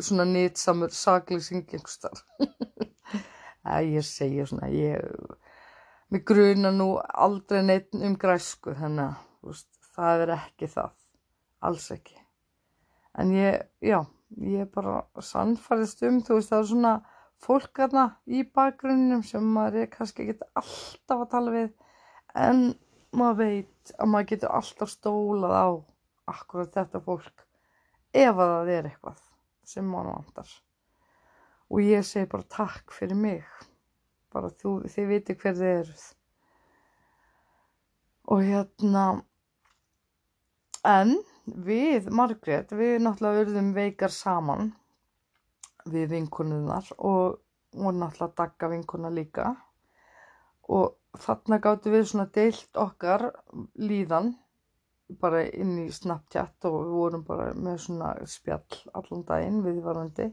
svona 0.00 0.24
nýtsamur 0.24 0.92
saglýsing 0.96 1.66
einhverstar 1.68 2.22
ég 3.84 4.06
segja 4.08 4.46
svona 4.48 4.70
ég, 4.72 5.04
mig 6.08 6.24
gruna 6.24 6.72
nú 6.72 6.94
aldrei 6.96 7.60
neitt 7.66 7.92
um 7.98 8.16
græsku 8.16 8.72
þannig 8.78 9.10
að 9.44 9.60
það 9.90 10.24
er 10.24 10.32
ekki 10.38 10.70
það. 10.70 10.96
Alls 11.60 11.90
ekki. 11.92 12.16
En 13.20 13.34
ég, 13.36 13.66
já, 13.84 13.98
ég 14.38 14.70
bara 14.74 15.00
sannfærist 15.24 16.04
um, 16.06 16.20
þú 16.24 16.38
veist 16.38 16.52
það 16.52 16.62
er 16.62 16.70
svona 16.70 16.94
fólk 17.40 17.80
aðna 17.86 18.06
í 18.28 18.44
bakgrunnum 18.44 19.22
sem 19.26 19.46
maður 19.56 19.86
er 19.86 19.92
kannski 19.92 20.26
ekki 20.26 20.50
alltaf 20.60 21.24
að 21.24 21.30
tala 21.34 21.54
við 21.54 21.70
en 22.38 22.62
maður 23.16 23.40
veit 23.40 23.94
að 23.98 24.12
maður 24.12 24.30
getur 24.34 24.54
alltaf 24.60 24.92
stólað 24.92 25.56
á 25.56 25.68
akkurat 26.30 26.76
þetta 26.76 27.02
fólk 27.04 27.46
ef 28.12 28.34
að 28.34 28.52
það 28.54 28.72
er 28.76 28.90
eitthvað 28.90 29.22
sem 29.70 29.86
mann 29.86 30.10
vantar. 30.10 30.50
Og 31.70 31.82
ég 31.86 32.06
segi 32.06 32.28
bara 32.30 32.46
takk 32.50 32.94
fyrir 32.94 33.18
mig. 33.18 33.44
Bara 34.34 34.50
þú, 34.50 34.80
þið 34.90 35.10
viti 35.10 35.36
hver 35.38 35.56
þið 35.58 35.72
eruð. 35.74 36.06
Og 38.30 38.42
hérna 38.46 39.04
en 40.86 41.16
við 41.46 42.10
Margrét 42.10 42.72
við 42.76 42.98
náttúrulega 43.04 43.44
verðum 43.44 43.72
veikar 43.76 44.12
saman 44.14 44.72
við 45.90 46.10
vinkunnunar 46.14 46.90
og, 46.98 47.40
og 47.76 47.94
náttúrulega 47.96 48.36
dagga 48.42 48.70
vinkuna 48.74 49.10
líka 49.14 49.54
og 50.68 50.96
þarna 51.18 51.58
gáttu 51.62 51.90
við 51.94 52.06
svona 52.10 52.28
deilt 52.34 52.78
okkar 52.78 53.30
líðan 53.80 54.34
bara 55.20 55.42
inn 55.48 55.74
í 55.82 55.88
Snapchat 55.90 56.68
og 56.68 56.76
við 56.84 56.92
vorum 56.94 57.24
bara 57.26 57.50
með 57.54 57.80
svona 57.86 58.12
spjall 58.30 58.82
allan 58.94 59.24
daginn 59.26 59.64
viðvarandi 59.64 60.28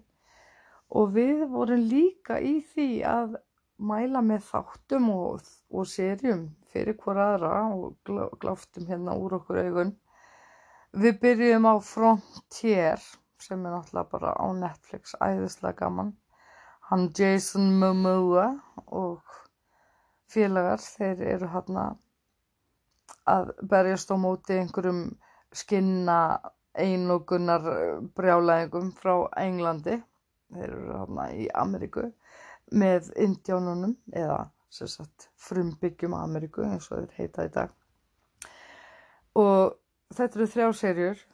og 0.99 1.13
við 1.15 1.47
vorum 1.51 1.87
líka 1.89 2.37
í 2.39 2.59
því 2.73 2.89
að 3.09 3.37
mæla 3.77 4.21
með 4.25 4.45
þáttum 4.51 5.09
og, 5.13 5.41
og 5.69 5.87
serjum 5.89 6.47
fyrir 6.71 6.97
hver 7.01 7.19
aðra 7.23 7.53
og 7.73 8.13
gláftum 8.41 8.87
hérna 8.89 9.15
úr 9.17 9.37
okkur 9.39 9.59
augun. 9.63 9.91
Við 10.94 11.20
byrjum 11.22 11.67
á 11.67 11.75
Frontier 11.84 13.01
sem 13.41 13.65
er 13.65 13.75
náttúrulega 13.75 14.12
bara 14.12 14.34
á 14.39 14.46
Netflix, 14.56 15.15
æðislega 15.22 15.75
gaman. 15.82 16.13
Hann 16.89 17.10
Jason 17.17 17.74
Momoa 17.79 18.48
og 18.88 19.22
félagar, 20.32 20.79
þeir 20.79 21.22
eru 21.36 21.50
hérna 21.51 21.88
að 23.27 23.51
berjast 23.67 24.12
á 24.12 24.15
móti 24.15 24.56
einhverjum 24.62 25.01
skinna 25.56 26.20
einogunar 26.77 27.65
brjálæðingum 28.15 28.94
frá 28.96 29.15
Englandi 29.41 29.98
þeir 30.53 30.70
eru 30.70 31.00
hérna 31.00 31.25
í 31.34 31.48
Ameríku 31.62 32.06
með 32.72 33.12
indjánunum 33.24 33.96
eða 34.13 34.46
sagt, 34.70 35.29
frumbyggjum 35.39 36.15
Ameríku 36.17 36.65
eins 36.67 36.89
og 36.91 37.03
þeir 37.03 37.20
heita 37.20 37.48
í 37.48 37.51
dag 37.56 38.50
og 39.38 39.77
þetta 40.15 40.39
eru 40.39 40.47
þrjá 40.51 40.67
serjur 40.77 41.25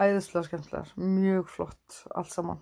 æðislega 0.00 0.46
skemmtilegar, 0.46 0.92
mjög 0.96 1.50
flott 1.52 1.98
allt 2.16 2.32
saman. 2.32 2.60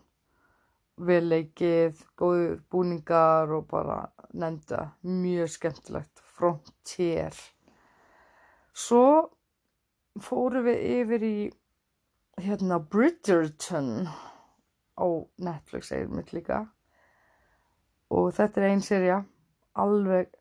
Vel 1.00 1.22
leikið, 1.30 2.00
góður 2.18 2.56
búningar 2.72 3.52
og 3.56 3.68
bara 3.70 4.00
nefnda 4.36 4.90
mjög 5.06 5.52
skemmtilegt 5.54 6.20
frontier. 6.36 7.36
Svo 8.76 9.30
fórum 10.20 10.66
við 10.68 10.82
yfir 10.98 11.24
í 11.24 11.36
hérna 12.40 12.80
Bridgerton 12.80 14.08
á 15.00 15.06
Netflix 15.40 15.92
eða 15.96 16.12
mitt 16.18 16.34
líka. 16.36 16.64
Og 18.10 18.32
þetta 18.34 18.60
er 18.60 18.68
einn 18.72 18.84
seria 18.84 19.22
alveg 19.78 20.32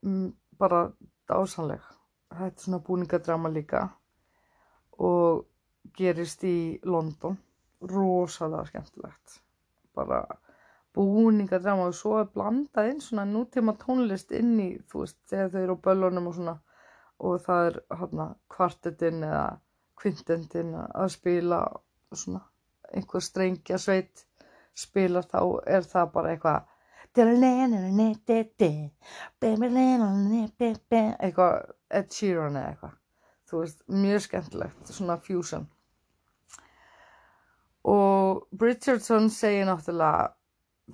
bara 0.60 0.90
dásanleg. 1.30 1.84
Þetta 2.34 2.52
er 2.52 2.64
svona 2.66 2.84
búningadrama 2.84 3.52
líka 3.54 3.88
og 5.00 5.46
gerist 5.98 6.44
í 6.48 6.80
London. 6.84 7.38
Rosalega 7.80 8.66
skemmtilegt. 8.68 9.40
Bara 9.96 10.24
búningadrama 10.96 11.88
og 11.88 11.96
svo 11.96 12.18
er 12.20 12.32
blandað 12.34 12.92
inn 12.92 13.04
svona 13.04 13.26
nútíma 13.30 13.76
tónlist 13.80 14.34
inn 14.36 14.58
í 14.60 14.70
þú 14.92 15.06
veist 15.06 15.20
þegar 15.32 15.54
þau 15.54 15.62
eru 15.62 15.78
á 15.80 15.84
böllunum 15.88 16.30
og 16.32 16.36
svona. 16.40 16.56
Og 17.20 17.42
það 17.44 17.66
er 17.70 17.78
hérna 18.00 18.26
kvartetinn 18.52 19.24
eða 19.28 19.46
kvintendinn 20.00 20.76
að 20.80 21.14
spila 21.16 21.62
svona. 22.12 22.44
Einhver 22.96 23.24
strengja 23.24 23.80
sveit 23.80 24.26
spilar 24.76 25.28
þá 25.28 25.42
er 25.78 25.88
það 25.88 26.14
bara 26.16 26.34
eitthvað 26.34 26.68
eitthvað 31.20 31.74
Ed 32.00 32.12
Sheeran 32.14 32.60
eða 32.60 32.74
eitthvað 32.74 32.99
þú 33.50 33.64
veist, 33.64 33.84
mjög 33.90 34.24
skemmtilegt 34.28 34.94
svona 34.94 35.18
fusion. 35.26 35.68
Og 37.90 38.46
Bridgerton 38.54 39.30
segir 39.34 39.66
náttúrulega 39.70 40.30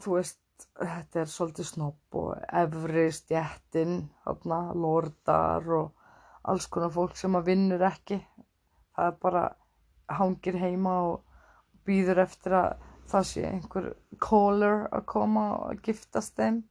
þú 0.04 0.18
veist, 0.20 0.40
þetta 0.80 1.22
er 1.22 1.30
svolítið 1.32 1.68
snopp 1.70 2.18
og 2.20 2.32
efri 2.62 3.06
stjættin 3.14 3.96
þarna, 4.24 4.60
lordar 4.76 5.68
og 5.80 5.92
alls 6.46 6.68
konar 6.72 6.94
fólk 6.94 7.18
sem 7.20 7.36
að 7.38 7.52
vinnur 7.52 7.86
ekki. 7.90 8.20
Það 8.96 9.12
er 9.12 9.18
bara 9.22 9.46
hangir 10.20 10.60
heima 10.62 10.96
og 11.10 11.24
býður 11.88 12.24
eftir 12.26 12.56
að 12.60 12.86
það 13.12 13.28
sé 13.32 13.44
einhver 13.50 13.92
caller 14.22 14.86
að 14.96 15.06
koma 15.12 15.46
og 15.58 15.84
giftast 15.86 16.36
þeim. 16.40 16.64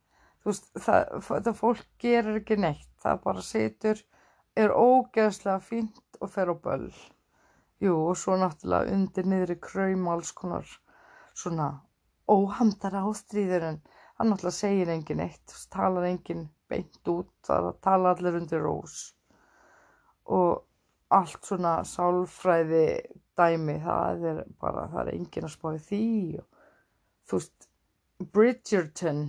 Þú 0.43 0.50
veist, 0.50 0.71
það, 0.87 1.14
það 1.29 1.55
fólk 1.61 1.87
gerir 2.00 2.41
ekki 2.41 2.59
neitt, 2.61 2.91
það 3.00 3.23
bara 3.25 3.45
situr 3.45 4.03
er 4.62 4.70
ógeðslega 4.70 5.61
fínt 5.68 6.18
og 6.23 6.30
fer 6.30 6.50
á 6.50 6.54
böll. 6.66 6.92
Jú, 7.82 7.94
og 8.11 8.18
svo 8.18 8.37
náttúrulega 8.38 8.94
undir 8.94 9.26
niðri 9.28 9.56
kraum 9.61 10.06
alls 10.12 10.30
konar 10.32 10.68
svona 11.34 11.66
óhamdara 12.30 13.02
ástríður 13.08 13.66
en 13.70 13.80
hann 14.18 14.30
náttúrulega 14.30 14.58
segir 14.61 14.92
engin 14.94 15.25
eitt 15.26 15.56
talar 15.75 16.06
engin 16.08 16.46
beint 16.70 17.11
út 17.11 17.32
það 17.49 17.73
tala 17.87 18.14
allir 18.14 18.38
undir 18.38 18.62
rós. 18.62 18.96
Og 20.38 20.62
allt 21.18 21.50
svona 21.50 21.75
sálfræði 21.88 22.87
dæmi 23.37 23.76
það 23.82 24.25
er 24.30 24.42
bara, 24.62 24.87
það 24.94 25.00
er 25.02 25.12
engin 25.16 25.50
að 25.50 25.54
spáði 25.56 25.84
því 25.90 26.04
og 26.38 26.64
þú 27.28 27.40
veist 27.40 27.70
Bridgerton 28.34 29.25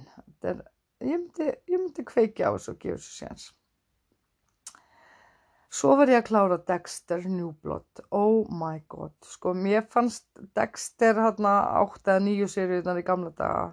er, 0.46 0.62
ég, 1.01 1.17
myndi, 1.17 1.51
myndi 1.74 2.05
kveiki 2.05 2.46
á 2.46 2.53
þessu 2.53 2.75
og 2.75 2.82
gefa 2.84 3.01
þessu 3.01 3.15
séns 3.17 3.50
Svo 5.75 5.96
var 6.00 6.08
ég 6.08 6.22
að 6.22 6.27
klára 6.29 6.55
Dexter 6.70 7.25
New 7.27 7.50
Blood, 7.63 8.00
oh 8.15 8.46
my 8.48 8.77
god, 8.88 9.12
sko 9.27 9.51
mér 9.60 9.82
fannst 9.91 10.29
Dexter 10.55 11.17
hérna 11.20 11.55
átt 11.82 12.08
eða 12.08 12.22
nýju 12.24 12.48
sériunar 12.53 13.01
í 13.01 13.03
gamla 13.03 13.34
daga, 13.36 13.65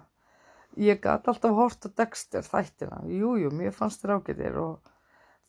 ég 0.75 0.99
gæti 1.05 1.31
alltaf 1.31 1.55
hort 1.55 1.87
á 1.87 1.89
Dexter 2.01 2.43
þættina, 2.43 2.99
jújú, 3.07 3.45
jú, 3.45 3.53
mér 3.55 3.71
fannst 3.77 4.03
þér 4.03 4.17
ágættir 4.17 4.59
og 4.65 4.91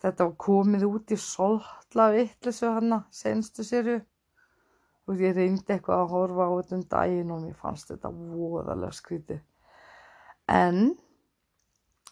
þetta 0.05 0.29
var 0.29 0.39
komið 0.47 0.87
út 0.93 1.17
í 1.17 1.21
soltla 1.25 2.09
vittlisu 2.15 2.71
hérna, 2.71 3.03
senstu 3.11 3.67
sériu 3.67 3.99
og 5.11 5.27
ég 5.27 5.35
reyndi 5.35 5.75
eitthvað 5.75 6.07
að 6.07 6.13
horfa 6.15 6.47
á 6.47 6.53
þetta 6.61 6.79
um 6.79 6.89
daginn 6.95 7.35
og 7.35 7.47
mér 7.49 7.63
fannst 7.67 7.91
þetta 7.91 8.15
voðalega 8.15 8.95
skrítið. 8.95 9.41
En 10.47 10.85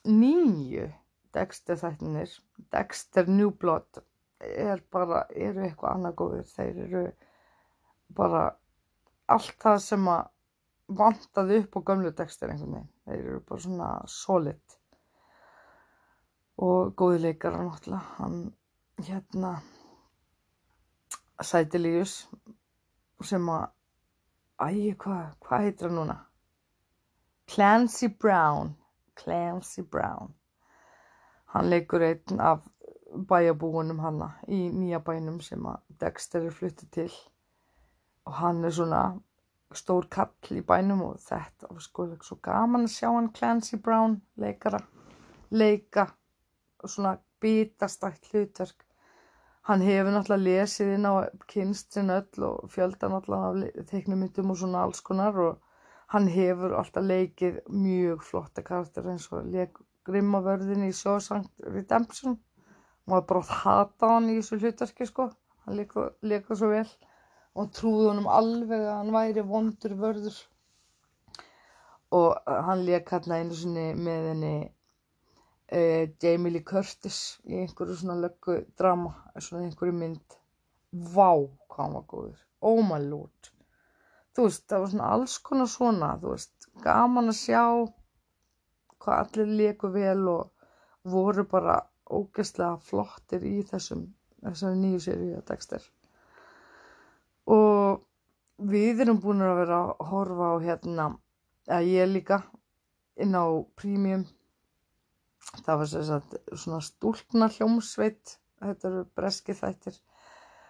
nýju 0.02 0.90
Dexter 1.32 1.78
þættinir, 1.78 2.40
Dexter 2.74 3.30
New 3.30 3.54
Blood, 3.54 4.02
er 4.42 4.82
bara, 4.92 5.24
eru 5.30 5.64
eitthvað 5.66 5.96
annað 5.96 6.16
góður, 6.20 6.46
þeir 6.56 6.80
eru 6.86 7.02
bara 8.16 8.44
allt 9.32 9.56
það 9.62 9.78
sem 9.84 10.08
að 10.12 10.30
vantaði 10.92 11.60
upp 11.62 11.76
á 11.78 11.80
gömlu 11.90 12.12
tekstir 12.16 12.52
einhvern 12.52 12.74
veginn, 12.76 12.90
þeir 13.06 13.20
eru 13.20 13.42
bara 13.48 13.64
svona 13.66 13.90
solid. 14.10 14.78
Og 16.62 16.92
góði 16.98 17.22
leikara 17.22 17.62
náttúrulega, 17.64 18.16
hann 18.18 18.42
hérna 19.02 19.54
Sætilíus 21.42 22.18
sem 23.26 23.48
að 23.50 23.64
æg, 24.62 24.98
hvað, 25.02 25.24
hvað 25.42 25.64
heitir 25.66 25.88
hann 25.88 25.98
núna? 25.98 26.18
Clancy 27.52 28.08
Brown. 28.08 28.76
Clancy 29.18 29.82
Brown. 29.82 30.34
Hann 31.52 31.68
leikur 31.68 32.04
einn 32.06 32.40
af 32.40 32.62
bæjabúunum 33.12 34.00
hanna 34.02 34.28
í 34.48 34.62
nýja 34.72 35.02
bænum 35.04 35.40
sem 35.44 35.66
að 35.68 35.82
Dexter 36.00 36.46
er 36.48 36.56
fluttið 36.56 36.90
til. 36.96 37.10
Og 38.26 38.38
hann 38.38 38.64
er 38.64 38.74
svona 38.74 39.02
stór 39.76 40.08
kall 40.12 40.56
í 40.58 40.62
bænum 40.66 41.02
og 41.06 41.20
þetta 41.24 41.70
var 41.70 41.84
sko 41.84 42.06
svo 42.22 42.38
gaman 42.44 42.86
að 42.86 42.94
sjá 42.96 43.08
hann 43.10 43.32
Clancy 43.36 43.78
Brown 43.80 44.20
leikara 44.36 44.80
leika 45.52 46.06
svona 46.84 47.16
bitastætt 47.42 48.30
hlutverk. 48.32 48.86
Hann 49.68 49.82
hefur 49.86 50.10
náttúrulega 50.10 50.42
lesið 50.42 50.94
inn 50.96 51.06
á 51.06 51.14
kynstrin 51.50 52.10
öll 52.10 52.46
og 52.48 52.70
fjöldan 52.74 53.14
náttúrulega 53.14 53.84
teiknumyndum 53.90 54.50
og 54.50 54.58
svona 54.58 54.82
alls 54.86 55.02
konar 55.06 55.38
og 55.38 55.60
hann 56.14 56.26
hefur 56.28 56.74
alltaf 56.78 57.06
leikið 57.06 57.60
mjög 57.70 58.24
flotta 58.26 58.64
karakter 58.66 59.06
eins 59.12 59.28
og 59.32 59.46
leik 59.52 59.78
grimmavörðin 60.08 60.88
í 60.88 60.90
Shawshank 60.96 61.68
Redemption 61.76 62.40
maður 63.10 63.26
bara 63.30 63.58
hata 63.62 64.10
hann 64.14 64.30
í 64.30 64.36
þessu 64.38 64.58
hlutverki 64.60 65.08
sko. 65.08 65.28
Hann 65.66 65.78
leika 65.78 66.56
svo 66.58 66.70
vel. 66.72 66.88
Og 67.58 67.68
trúði 67.76 68.08
honum 68.08 68.28
alveg 68.32 68.80
að 68.80 68.94
hann 68.98 69.14
væri 69.14 69.44
vondur 69.46 69.96
vörður. 69.98 70.38
Og 72.16 72.52
hann 72.68 72.84
leika 72.86 73.16
hérna 73.16 73.40
einu 73.40 73.56
sinni 73.56 73.86
með 73.96 74.28
henni 74.30 74.54
uh, 74.66 76.04
Jamie 76.22 76.52
Lee 76.52 76.66
Curtis 76.68 77.20
í 77.48 77.62
einhverju 77.62 77.98
svona 78.00 78.18
löggu 78.20 78.58
drama 78.78 79.14
svona 79.38 79.66
einhverju 79.66 79.96
mynd. 79.96 80.38
Vá 80.92 81.30
hvað 81.32 81.82
hann 81.84 81.96
var 81.98 82.08
góður. 82.08 82.40
Oh 82.60 82.82
my 82.86 83.00
lord. 83.04 83.52
Þú 84.32 84.48
veist 84.48 84.68
það 84.68 84.84
var 84.84 84.92
svona 84.92 85.12
alls 85.16 85.38
konar 85.44 85.68
svona 85.68 86.12
þú 86.20 86.34
veist 86.34 86.68
gaman 86.84 87.32
að 87.32 87.40
sjá 87.40 87.64
hvað 89.02 89.18
allir 89.22 89.56
leiku 89.60 89.90
vel 89.92 90.20
og 90.32 90.68
voru 91.12 91.44
bara 91.48 91.80
ógeðslega 92.18 92.78
flottir 92.86 93.44
í 93.48 93.58
þessum 93.68 94.06
þessari 94.42 94.78
nýju 94.80 95.02
séri 95.06 95.30
að 95.36 95.44
Dexter. 95.50 95.84
Og 97.52 98.02
við 98.72 99.02
erum 99.04 99.20
búin 99.22 99.42
að 99.44 99.62
vera 99.62 99.80
að 99.82 100.06
horfa 100.12 100.50
á 100.52 100.56
hérna 100.66 101.08
að 101.72 101.90
ég 101.92 102.10
líka 102.10 102.42
inn 103.22 103.34
á 103.38 103.46
prímjum 103.78 104.24
það 105.66 105.80
var 105.80 105.90
sérstaklega 105.90 106.60
svona 106.64 106.84
stúlna 106.86 107.48
hljómsveit 107.56 108.36
þetta 108.62 108.88
eru 108.90 109.02
breski 109.18 109.56
þættir. 109.58 109.98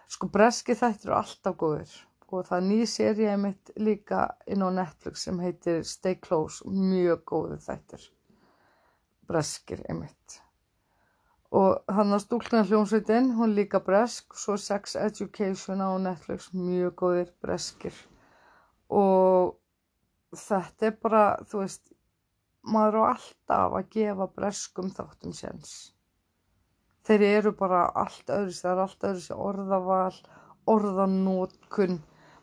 Sko 0.09 0.29
breski 0.33 0.75
þættir 0.77 1.11
eru 1.11 1.19
alltaf 1.19 1.59
góður 1.59 1.93
og 2.33 2.47
það 2.47 2.57
er 2.57 2.65
ný 2.65 2.77
séri 2.89 3.27
ég 3.27 3.35
mitt 3.37 3.69
líka 3.77 4.23
inn 4.49 4.65
á 4.65 4.69
Netflix 4.73 5.27
sem 5.27 5.37
heitir 5.43 5.83
Stay 5.85 6.17
Close 6.17 6.65
mjög 6.65 7.21
góður 7.29 7.61
þættir. 7.61 8.07
Breskir 9.29 9.85
einmitt 9.89 10.42
og 11.53 11.93
hann 11.93 12.09
á 12.09 12.17
stúlna 12.17 12.63
hljómsveitin, 12.65 13.27
hún 13.37 13.51
líka 13.53 13.77
bresk, 13.85 14.33
svo 14.33 14.55
Sex 14.57 14.95
Education 14.97 15.83
á 15.85 15.93
Netflix, 16.01 16.49
mjög 16.57 16.95
góðir 17.01 17.29
breskir. 17.45 17.93
Og 18.89 19.53
þetta 20.33 20.89
er 20.89 20.97
bara, 21.05 21.21
þú 21.45 21.61
veist, 21.61 21.93
maður 22.65 22.97
á 22.97 23.03
alltaf 23.11 23.77
að 23.77 23.93
gefa 23.97 24.29
breskum 24.39 24.89
þáttum 24.97 25.37
séns. 25.37 25.75
Þeir 27.05 27.27
eru 27.29 27.53
bara 27.61 27.85
allt 28.01 28.33
öðru 28.33 28.57
það 28.57 28.73
er 28.73 28.83
allt 28.87 29.07
öðru 29.11 29.39
orðaval, 29.51 30.19
orðanótkun, 30.73 31.99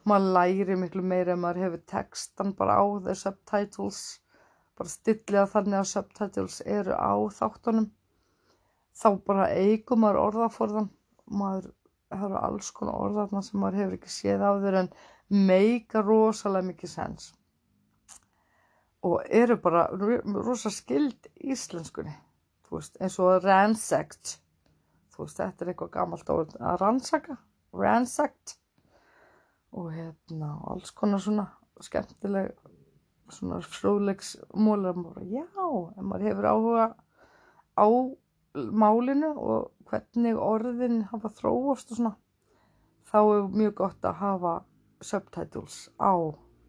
maður 0.07 0.35
læri 0.39 0.77
miklu 0.79 1.03
meira 1.03 1.35
ef 1.35 1.43
maður 1.43 1.65
hefur 1.65 1.87
textan 1.99 2.55
bara 2.55 2.79
á 2.79 2.87
þeir 3.09 3.25
subtitles, 3.27 4.03
bara 4.79 4.99
stillið 4.99 5.41
að 5.43 5.55
þannig 5.57 5.81
að 5.81 5.95
subtitles 5.99 6.61
eru 6.79 6.95
á 6.95 7.15
þáttunum 7.41 7.91
þá 9.01 9.09
bara 9.27 9.51
eigum 9.57 10.05
maður 10.05 10.23
orðaforðan 10.27 10.89
maður 11.43 11.71
hefur 12.11 12.39
alls 12.41 12.71
konar 12.75 13.03
orðarna 13.09 13.43
sem 13.47 13.61
maður 13.63 13.83
hefur 13.83 13.99
ekki 13.99 14.15
séð 14.15 14.47
á 14.47 14.53
þeir 14.63 14.81
en 14.85 14.91
meika 15.51 16.03
rosalega 16.03 16.69
mikið 16.73 16.95
sens 16.95 17.31
og 19.07 19.23
eru 19.43 19.57
bara 19.63 19.87
rosa 19.95 20.73
skild 20.75 21.31
íslenskunni 21.41 22.17
veist, 22.71 22.97
eins 23.03 23.19
og 23.23 23.45
ransacked. 23.45 24.37
Þú 25.11 25.25
veist 25.25 25.41
þetta 25.41 25.65
er 25.65 25.73
eitthvað 25.73 25.93
gammalt 25.97 26.33
að 26.33 26.57
rannsaka, 26.81 27.37
ransacked. 27.77 28.57
Og 29.77 29.93
hérna 29.95 30.55
alls 30.71 30.91
konar 30.97 31.23
svona 31.23 31.47
skemmtileg 31.81 32.51
svona 33.31 33.61
frúleiksmólar 33.63 34.97
já, 35.31 35.47
en 35.47 36.09
maður 36.09 36.27
hefur 36.27 36.49
áhuga 36.51 36.87
á 37.79 37.87
málinu 38.55 39.31
og 39.37 39.71
hvernig 39.91 40.39
orðin 40.39 41.05
hafa 41.11 41.31
þróast 41.39 41.93
og 41.93 42.01
svona 42.01 42.15
þá 43.11 43.19
er 43.23 43.49
mjög 43.55 43.75
gott 43.83 44.07
að 44.07 44.21
hafa 44.21 44.55
subtitles 45.03 45.89
á 45.99 46.15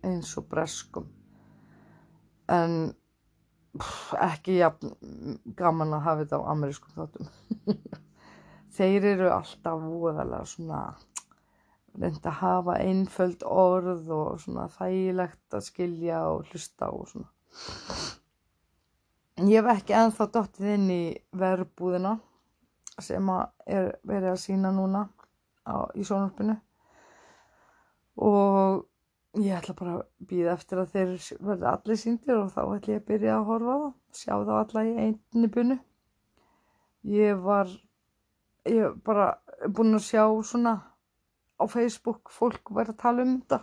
eins 0.06 0.32
og 0.40 0.48
breskum. 0.50 1.10
En 2.50 2.94
pff, 3.78 4.14
ekki 4.18 4.58
jafn 4.60 4.96
gaman 5.58 5.94
að 5.98 6.06
hafa 6.08 6.24
þetta 6.24 6.42
á 6.42 6.50
amerískum 6.54 6.96
þáttum. 6.98 7.30
Þeir 8.76 9.08
eru 9.14 9.30
alltaf 9.34 9.84
voðalega 9.84 10.48
svona 10.48 10.82
reynd 12.00 12.26
að 12.26 12.40
hafa 12.40 12.78
einföld 12.80 13.44
orð 13.44 14.10
og 14.16 14.40
svona 14.42 14.70
þægilegt 14.72 15.58
að 15.58 15.68
skilja 15.68 16.24
og 16.32 16.48
hlusta 16.50 16.90
og 16.96 17.10
svona 17.12 17.30
ég 19.50 19.62
hef 19.62 19.72
ekki 19.76 19.96
enþá 19.98 20.28
dottið 20.36 20.74
inn 20.76 20.90
í 20.94 21.04
verbúðina 21.38 22.18
sem 23.02 23.30
er 23.32 23.92
verið 24.08 24.34
að 24.34 24.42
sína 24.44 24.72
núna 24.76 25.06
á, 25.66 25.88
í 25.96 26.04
sjónarpinu 26.06 26.58
og 28.22 29.42
ég 29.42 29.56
ætla 29.56 29.76
bara 29.78 29.94
að 30.00 30.28
býða 30.30 30.56
eftir 30.58 30.82
að 30.82 30.92
þeir 30.96 31.14
verði 31.40 31.70
allir 31.72 32.02
síndir 32.02 32.42
og 32.42 32.52
þá 32.52 32.62
ætla 32.66 32.94
ég 32.94 33.02
að 33.02 33.08
byrja 33.08 33.38
að 33.38 33.48
horfa 33.50 33.78
það 33.80 33.94
sjá 34.22 34.34
þá 34.50 34.54
alla 34.60 34.86
í 34.86 34.94
einni 35.06 35.52
bunu 35.56 35.78
ég 37.16 37.44
var 37.46 37.72
ég 38.70 38.98
bara 39.06 39.30
búin 39.72 39.98
að 39.98 40.06
sjá 40.10 40.26
svona 40.46 40.76
á 41.62 41.64
Facebook 41.70 42.30
fólk 42.34 42.74
verið 42.76 42.96
að 42.96 43.02
tala 43.06 43.26
um 43.26 43.38
þetta 43.40 43.62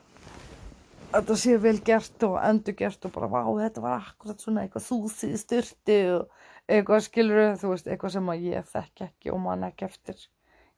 þetta 1.12 1.36
sé 1.40 1.56
vel 1.62 1.78
gert 1.84 2.24
og 2.26 2.36
endur 2.44 2.76
gert 2.76 3.06
og 3.08 3.14
bara 3.14 3.28
vá 3.32 3.40
þetta 3.62 3.82
var 3.84 4.08
akkurat 4.10 4.42
svona 4.42 4.64
eitthvað 4.64 4.88
þúsið 4.90 5.36
styrti 5.40 5.98
og 6.12 6.44
eitthvað 6.68 7.04
skilur 7.06 7.54
þú 7.60 7.72
veist 7.72 7.88
eitthvað 7.88 8.14
sem 8.16 8.30
að 8.32 8.44
ég 8.50 8.68
þekk 8.74 9.04
ekki 9.06 9.32
og 9.32 9.40
man 9.46 9.64
ekki 9.68 9.86
eftir 9.88 10.26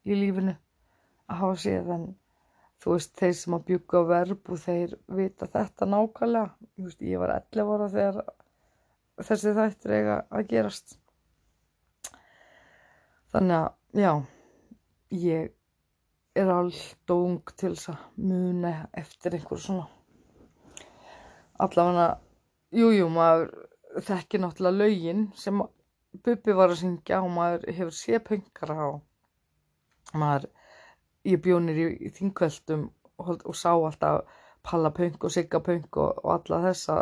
í 0.06 0.16
lífinu. 0.16 0.54
Að 1.30 1.42
hafa 1.42 1.58
séð 1.64 1.92
en 1.96 2.06
þú 2.82 2.94
veist 2.94 3.14
þeir 3.18 3.36
sem 3.40 3.56
að 3.58 3.66
bjúka 3.70 4.04
verb 4.06 4.52
og 4.54 4.62
þeir 4.64 4.96
vita 5.18 5.50
þetta 5.50 5.90
nákvæmlega. 5.90 6.54
Veist, 6.86 7.02
ég 7.02 7.22
var 7.22 7.34
11 7.36 7.74
ára 7.74 7.90
þegar 7.94 8.20
þessi 9.30 9.54
þættir 9.58 9.96
eiga 9.98 10.18
að 10.30 10.50
gerast. 10.54 10.98
Þannig 13.34 13.56
að 13.58 14.04
já 14.04 14.12
ég 15.20 15.56
er 16.38 16.50
allt 16.54 17.10
og 17.10 17.24
ung 17.26 17.56
til 17.58 17.74
þess 17.74 17.90
að 17.92 18.04
muna 18.30 18.76
eftir 18.96 19.34
einhver 19.34 19.58
svona 19.58 19.88
allavega 21.64 22.08
jújú 22.80 23.08
maður 23.12 23.50
þekkir 24.06 24.42
náttúrulega 24.44 24.78
laugin 24.78 25.22
sem 25.36 25.62
Bubi 26.24 26.54
var 26.58 26.72
að 26.72 26.80
syngja 26.80 27.20
og 27.22 27.30
maður 27.36 27.66
hefur 27.70 27.94
séð 27.94 28.22
pöngara 28.26 28.76
á. 28.82 28.90
Maður 30.18 30.46
ég 31.30 31.42
bjónir 31.44 31.78
í, 31.78 32.10
þingveldum 32.16 32.88
og, 33.22 33.44
og 33.44 33.54
sá 33.54 33.70
alltaf 33.74 34.38
Palla 34.66 34.90
pöng 34.92 35.16
og 35.20 35.32
Sigga 35.32 35.60
pöng 35.64 35.86
og, 35.92 36.18
og 36.24 36.32
alla 36.34 36.60
þessa 36.66 36.96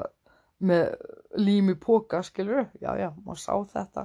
með 0.68 0.92
lími 1.40 1.74
póka 1.80 2.20
skilur 2.26 2.68
já 2.82 2.90
já 3.00 3.08
maður 3.24 3.40
sá 3.42 3.54
þetta. 3.72 4.04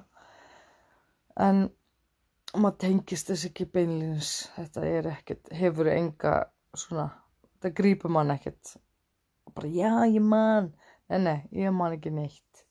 En 1.47 1.65
maður 2.53 2.79
tengist 2.85 3.29
þess 3.29 3.49
ekki 3.49 3.67
beinlýnins 3.75 4.31
þetta 4.55 4.87
er 4.87 5.11
ekkert, 5.11 5.51
hefur 5.51 5.91
enga 5.91 6.33
svona, 6.77 7.09
það 7.61 7.77
grýpur 7.81 8.13
mann 8.13 8.33
ekkert 8.33 8.77
og 9.53 9.61
bara 9.61 9.69
já 9.69 10.05
ég 10.09 10.21
man. 10.21 10.73
Nei 11.09 11.19
nei, 11.19 11.39
ég 11.51 11.73
man 11.73 11.93
ekki 11.93 12.09
neitt. 12.09 12.65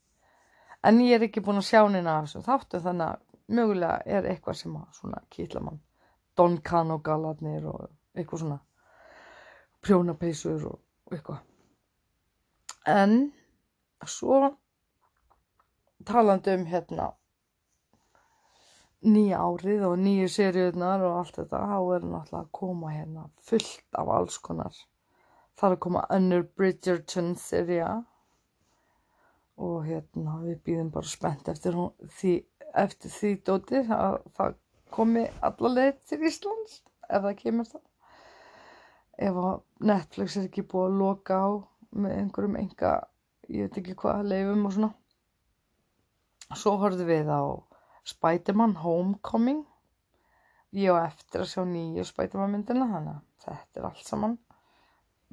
En 0.82 0.98
ég 0.98 1.14
er 1.14 1.28
ekki 1.28 1.40
búin 1.40 1.60
að 1.60 1.68
sjá 1.68 1.82
neina 1.86 2.18
af 2.18 2.26
þessum 2.26 2.42
þáttu 2.42 2.80
þannig 2.82 3.06
að 3.06 3.54
mögulega 3.54 4.02
er 4.06 4.26
eitthvað 4.26 4.56
sem 4.58 4.74
að 4.76 4.98
svona 4.98 5.22
kýtla 5.30 5.62
mann. 5.62 5.80
Don 6.36 6.58
Cano 6.58 6.98
galadnir 6.98 7.66
og 7.70 7.88
eitthvað 8.16 8.42
svona. 8.42 8.58
Prjónapeysur 9.82 10.66
og 10.72 11.14
eitthvað. 11.14 11.38
En 12.86 13.32
svo 14.06 14.40
talandi 16.04 16.56
um 16.58 16.66
hérna 16.66 17.12
nýja 19.02 19.38
árið 19.42 19.84
og 19.86 19.98
nýju 19.98 20.28
seriunar 20.30 21.02
og 21.02 21.20
allt 21.20 21.38
þetta, 21.38 21.58
þá 21.58 21.78
er 21.94 22.04
náttúrulega 22.06 22.42
að 22.42 22.50
koma 22.58 22.90
hérna 22.94 23.28
fullt 23.42 23.98
af 23.98 24.10
alls 24.16 24.38
konar. 24.38 24.74
Að 25.62 25.76
koma 25.78 26.00
önnur 26.10 26.42
Bridgerton 26.58 27.36
seria 27.38 27.90
og 29.62 29.84
hérna 29.86 30.40
við 30.42 30.56
býðum 30.66 30.88
bara 30.90 31.06
spennt 31.06 31.50
eftir 31.52 31.76
því, 32.16 32.32
eftir 32.82 33.12
því 33.14 33.30
dóti 33.46 33.82
að 33.84 34.16
það 34.38 34.56
komi 34.96 35.24
allaveg 35.48 36.00
til 36.08 36.18
Íslands 36.26 36.80
ef 37.06 37.22
það 37.22 37.38
kemur 37.44 37.70
það. 37.70 37.84
Ef 39.22 39.40
Netflix 39.92 40.36
er 40.36 40.48
ekki 40.48 40.66
búið 40.66 40.88
að 40.88 40.98
loka 41.04 41.38
á 41.38 41.50
með 41.92 42.16
einhverjum 42.18 42.58
enga, 42.58 42.92
ég 43.46 43.68
veit 43.68 43.78
ekki 43.82 43.98
hvað, 44.02 44.26
leifum 44.32 44.66
og 44.66 44.74
svona. 44.76 44.92
Svo 46.58 46.74
horfum 46.80 47.06
við 47.06 47.30
á 47.30 47.42
Spiderman 48.08 48.80
Homecoming 48.82 49.62
ég 50.74 50.90
á 50.90 51.06
eftir 51.06 51.44
að 51.44 51.52
sjá 51.52 51.62
nýju 51.68 52.08
Spiderman 52.08 52.56
myndina 52.56 52.88
þannig 52.90 53.14
að 53.14 53.44
þetta 53.46 53.80
er 53.80 53.86
allt 53.92 54.08
saman 54.08 54.40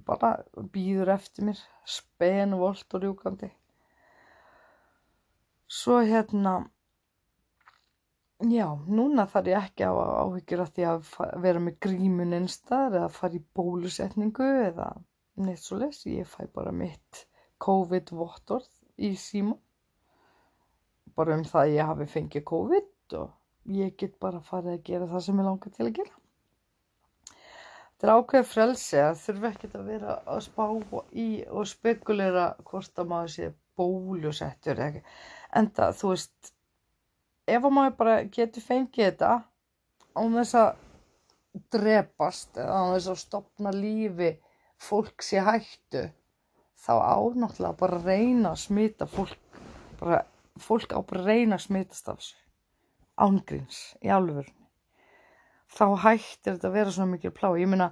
bara 0.07 0.31
býður 0.73 1.13
eftir 1.15 1.47
mér 1.49 1.61
spenvolt 1.87 2.95
og 2.95 3.03
rjúkandi. 3.03 3.49
Svo 5.69 5.99
hérna 6.01 6.53
já, 8.49 8.67
núna 8.87 9.27
þarf 9.29 9.51
ég 9.51 9.59
ekki 9.59 9.89
á 9.89 9.93
áhyggjur 9.93 10.63
að 10.63 10.73
því 10.75 10.85
að 10.89 11.09
vera 11.45 11.63
með 11.63 11.79
grímun 11.85 12.37
einstar 12.39 12.95
eða 12.95 13.09
fara 13.13 13.37
í 13.37 13.43
bólusetningu 13.59 14.47
eða 14.69 14.89
neitt 15.43 15.63
svo 15.63 15.79
les 15.81 16.05
ég 16.09 16.27
fæ 16.27 16.47
bara 16.55 16.71
mitt 16.75 17.25
COVID-vottorð 17.59 18.69
í 19.05 19.13
síma. 19.19 19.57
Bara 21.15 21.35
um 21.35 21.43
það 21.43 21.61
að 21.65 21.75
ég 21.75 21.91
hafi 21.91 22.09
fengið 22.15 22.47
COVID 22.47 23.17
og 23.19 23.75
ég 23.75 23.95
get 23.99 24.19
bara 24.23 24.39
farið 24.43 24.77
að 24.77 24.83
gera 24.89 25.11
það 25.11 25.25
sem 25.27 25.41
ég 25.41 25.49
langar 25.49 25.75
til 25.75 25.85
að 25.85 25.95
gera. 25.99 26.18
Þetta 27.99 28.07
er 28.07 28.15
ákveð 28.15 28.45
frelsi 28.47 28.99
að 29.03 29.17
þurfa 29.19 29.49
ekkert 29.49 29.73
að 29.75 29.87
vera 29.91 30.13
að 30.31 30.43
spá 30.45 30.65
í 31.19 31.27
og 31.51 31.65
spekulera 31.67 32.45
hvort 32.69 33.01
að 33.01 33.09
maður 33.11 33.33
sé 33.33 33.49
bólusettur 33.75 34.77
eða 34.77 34.87
ekki. 34.93 35.01
Enda 35.59 35.89
þú 35.99 36.13
veist, 36.13 36.53
ef 37.49 37.67
maður 37.67 37.97
bara 37.99 38.13
getur 38.37 38.63
fengið 38.63 39.03
þetta 39.09 39.33
án 40.15 40.37
þess 40.39 40.55
að 40.61 40.69
drepast 41.75 42.61
eða 42.61 42.79
án 42.79 42.93
þess 42.93 43.11
að 43.11 43.19
stopna 43.25 43.73
lífi 43.75 44.31
fólk 44.79 45.25
sé 45.25 45.43
hættu 45.43 46.05
þá 46.79 46.93
ánáttúrulega 46.95 47.75
bara 47.81 47.99
reyna 48.05 48.53
að 48.53 48.61
smita 48.63 49.09
fólk 49.11 49.59
bara 49.99 50.21
fólk 50.59 50.95
á 50.95 50.99
bara 51.03 51.25
reyna 51.27 51.59
að 51.59 51.65
smitast 51.65 52.11
af 52.11 52.21
þessu 52.21 52.39
ángríns 53.27 53.81
í 53.99 54.13
alvörunni 54.15 54.68
þá 55.69 55.85
hættir 56.03 56.55
þetta 56.55 56.69
að 56.69 56.77
vera 56.77 56.93
svona 56.95 57.13
mikil 57.13 57.33
plá. 57.35 57.49
Ég 57.59 57.69
meina 57.71 57.89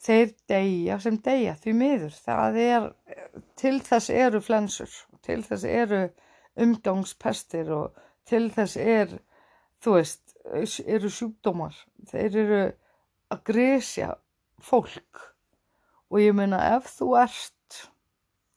þeir 0.00 0.32
deyja 0.50 0.98
sem 1.02 1.18
deyja 1.24 1.56
því 1.60 1.74
miður. 1.80 2.16
Það 2.24 2.60
er 2.64 2.88
til 3.60 3.76
þess 3.86 4.10
eru 4.14 4.42
flensur 4.44 4.96
til 5.26 5.42
þess 5.46 5.66
eru 5.68 6.02
umgangspestir 6.60 7.70
og 7.76 8.00
til 8.28 8.48
þess 8.54 8.76
er 8.80 9.14
þú 9.80 9.96
veist, 9.98 10.34
eru 10.86 11.10
sjúkdómar. 11.12 11.76
Þeir 12.10 12.40
eru 12.44 12.62
að 13.30 13.44
gresja 13.52 14.10
fólk. 14.60 15.24
Og 16.10 16.20
ég 16.24 16.34
meina 16.34 16.58
ef 16.74 16.90
þú 16.96 17.14
ert 17.20 17.80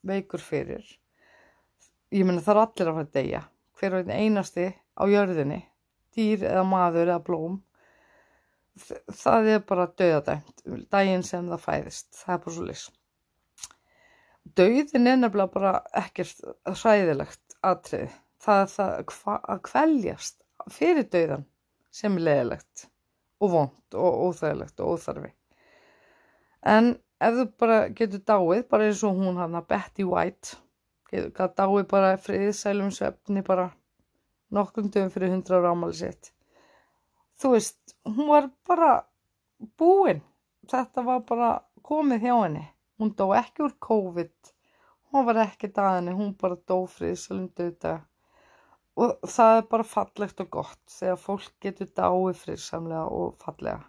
veikur 0.03 0.41
fyrir 0.41 0.83
ég 2.13 2.27
meina 2.27 2.43
það 2.43 2.53
er 2.53 2.61
allir 2.63 2.89
að 2.89 2.97
fara 2.97 3.05
að 3.07 3.13
deyja. 3.17 3.43
Hver 3.79 3.95
og 3.97 4.03
einn 4.03 4.13
einasti 4.13 4.67
á 4.69 5.03
jörðinni, 5.09 5.59
dýr 6.13 6.45
eða 6.45 6.63
maður 6.67 7.09
eða 7.09 7.21
blóm, 7.25 7.55
það 8.79 9.49
er 9.53 9.63
bara 9.69 9.87
döðadæmt, 9.99 10.63
daginn 10.91 11.25
sem 11.25 11.49
það 11.51 11.65
fæðist, 11.67 12.07
það 12.17 12.33
er 12.35 12.41
bara 12.45 12.55
svo 12.55 12.65
lis. 12.67 12.85
Döðin 14.57 15.09
er 15.09 15.19
nefnilega 15.19 15.53
bara 15.53 15.73
ekkert 16.03 16.41
hræðilegt 16.67 17.57
atrið, 17.63 18.17
það 18.43 18.63
er 18.63 18.73
það 18.73 19.29
að 19.37 19.61
kvæljast 19.69 20.41
fyrir 20.73 21.07
döðan 21.13 21.45
sem 21.93 22.17
er 22.17 22.27
leðilegt 22.27 22.87
og 23.43 23.53
vond 23.53 23.97
og 23.99 24.19
óþægilegt 24.27 24.83
og 24.83 24.97
óþarfi. 24.97 25.31
En 26.73 26.93
ef 27.23 27.39
þú 27.39 27.47
bara 27.59 27.79
getur 27.93 28.23
dáið, 28.25 28.67
bara 28.71 28.89
eins 28.89 29.03
og 29.05 29.17
hún 29.19 29.39
hann 29.39 29.57
að 29.59 29.69
Betty 29.69 30.05
White, 30.07 30.57
gæti 31.11 31.49
dáið 31.59 31.87
bara 31.91 32.15
friðsælum 32.17 32.91
svefni 32.91 33.43
bara 33.45 33.69
nokkrum 34.53 34.89
dögum 34.89 35.11
fyrir 35.13 35.33
hundra 35.33 35.59
ára 35.59 35.73
ámali 35.73 35.97
sitt 35.97 36.33
þú 37.39 37.53
veist, 37.55 37.95
hún 38.05 38.29
var 38.29 38.49
bara 38.67 38.93
búinn 39.79 40.23
þetta 40.69 41.03
var 41.05 41.23
bara 41.27 41.51
komið 41.83 42.25
hjá 42.27 42.33
henni. 42.35 42.65
Hún 42.99 43.13
dó 43.17 43.31
ekki 43.35 43.65
úr 43.65 43.75
COVID. 43.83 44.51
Hún 45.11 45.25
var 45.27 45.39
ekki 45.43 45.69
daginni, 45.75 46.13
hún 46.17 46.33
bara 46.39 46.57
dó 46.69 46.83
friðsælum 46.89 47.49
dögda 47.57 48.01
og 48.93 49.15
það 49.25 49.55
er 49.57 49.63
bara 49.71 49.85
fallegt 49.89 50.41
og 50.43 50.49
gott 50.53 50.91
þegar 50.93 51.17
fólk 51.17 51.53
getur 51.65 51.87
dáið 51.97 52.37
friðsamlega 52.43 53.07
og 53.09 53.31
fallega. 53.41 53.79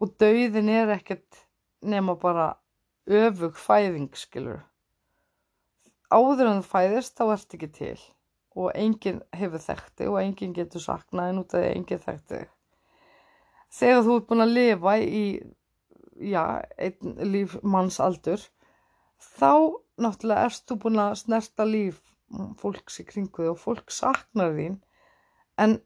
Og 0.00 0.14
döðin 0.16 0.70
er 0.72 0.94
ekkert 0.94 1.42
nema 1.84 2.14
bara 2.16 2.54
öfug 3.04 3.56
fæðing 3.56 4.16
skilur 4.16 4.62
áður 6.08 6.48
en 6.48 6.62
þú 6.62 6.68
fæðist 6.70 7.18
þá 7.18 7.24
ert 7.34 7.54
ekki 7.56 7.68
til 7.76 7.98
og 8.58 8.70
enginn 8.74 9.20
hefur 9.38 9.62
þekkt 9.62 9.94
þig 10.00 10.12
og 10.12 10.20
enginn 10.22 10.54
getur 10.56 10.82
saknað 10.82 11.32
en 11.32 11.40
út 11.42 11.54
af 11.54 11.60
því 11.62 11.68
að 11.68 11.76
enginn 11.76 12.04
þekkt 12.04 12.34
þig. 12.34 12.46
Þegar 13.78 14.04
þú 14.06 14.16
ert 14.18 14.28
búin 14.30 14.44
að 14.44 14.54
lifa 14.56 14.94
í, 15.04 15.24
já, 16.32 16.44
einn 16.86 17.18
líf 17.32 17.56
manns 17.62 18.00
aldur, 18.02 18.42
þá 19.18 19.52
náttúrulega 19.98 20.48
erst 20.48 20.66
þú 20.68 20.78
búin 20.84 21.02
að 21.02 21.16
snerta 21.22 21.66
líf 21.68 22.00
fólks 22.60 23.00
í 23.02 23.06
kringu 23.08 23.42
þig 23.42 23.52
og 23.52 23.60
fólk 23.62 23.92
saknar 23.94 24.54
þín 24.56 24.76
en 25.62 25.78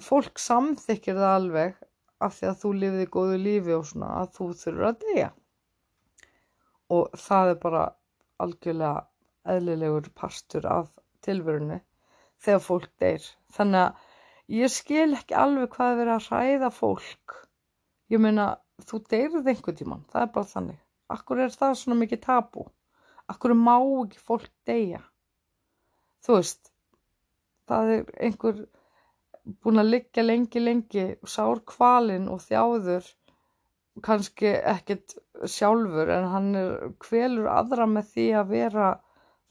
fólk 0.00 0.40
samþykir 0.40 1.18
það 1.18 1.34
alveg 1.34 1.76
af 2.24 2.36
því 2.36 2.48
að 2.50 2.58
þú 2.62 2.72
lifiði 2.78 3.10
góðu 3.16 3.36
lífi 3.40 3.76
og 3.76 3.86
svona 3.90 4.10
að 4.22 4.32
þú 4.36 4.48
þurfur 4.62 4.88
að 4.88 4.98
deyja 5.04 5.28
og 6.96 7.20
það 7.26 7.52
er 7.52 7.60
bara 7.64 7.84
algjörlega 8.44 9.04
eðlilegur 9.54 10.10
partur 10.16 10.66
af 10.68 10.90
tilverunni 11.26 11.80
þegar 12.44 12.64
fólk 12.66 12.90
deyr. 13.02 13.28
Þannig 13.56 13.86
að 13.86 14.58
ég 14.60 14.74
skil 14.74 15.08
ekki 15.18 15.38
alveg 15.44 15.72
hvað 15.76 15.92
er 15.94 16.02
verið 16.02 16.16
að 16.16 16.28
hræða 16.28 16.72
fólk. 16.80 17.38
Ég 18.10 18.22
meina 18.22 18.50
þú 18.86 19.02
deyrið 19.12 19.54
einhvern 19.54 19.80
tíman 19.82 20.04
það 20.12 20.26
er 20.26 20.34
bara 20.36 20.52
þannig. 20.54 20.82
Akkur 21.10 21.42
er 21.44 21.54
það 21.54 21.78
svona 21.78 22.00
mikið 22.02 22.22
tabu 22.26 22.68
akkur 23.30 23.54
má 23.54 23.76
ekki 23.78 24.20
fólk 24.26 24.50
deyja? 24.68 25.00
Þú 26.24 26.36
veist 26.36 26.70
það 27.70 27.92
er 27.94 28.12
einhver 28.26 28.60
búin 29.62 29.82
að 29.82 29.92
liggja 29.94 30.24
lengi 30.26 30.62
lengi 30.62 31.06
sár 31.34 31.62
kvalinn 31.72 32.28
og 32.32 32.42
þjáður 32.44 33.06
kannski 34.06 34.52
ekkit 34.74 35.16
sjálfur 35.54 36.10
en 36.16 36.28
hann 36.34 36.50
er 36.58 36.90
kvelur 37.02 37.48
aðra 37.52 37.86
með 37.90 38.12
því 38.14 38.26
að 38.40 38.52
vera 38.56 38.90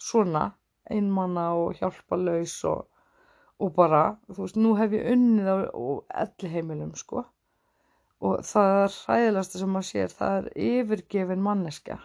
svona 0.09 0.45
einmanna 0.93 1.49
og 1.57 1.79
hjálpalaus 1.79 2.55
og, 2.69 2.85
og 3.59 3.73
bara, 3.75 4.03
þú 4.29 4.45
veist, 4.45 4.59
nú 4.59 4.75
hef 4.79 4.95
ég 4.97 5.09
unnið 5.13 5.49
á 5.49 5.57
elli 6.23 6.53
heimilum 6.53 6.93
sko. 6.99 7.25
Og 8.19 8.41
það 8.43 8.77
er 8.77 8.95
ræðilegasta 9.09 9.61
sem 9.61 9.75
maður 9.75 9.89
sér, 9.89 10.15
það 10.21 10.37
er 10.39 10.49
yfirgefin 10.69 11.43
manneska 11.43 11.99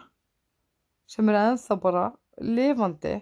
sem 1.10 1.28
er 1.28 1.36
enþá 1.36 1.76
bara 1.82 2.04
lifandi 2.40 3.14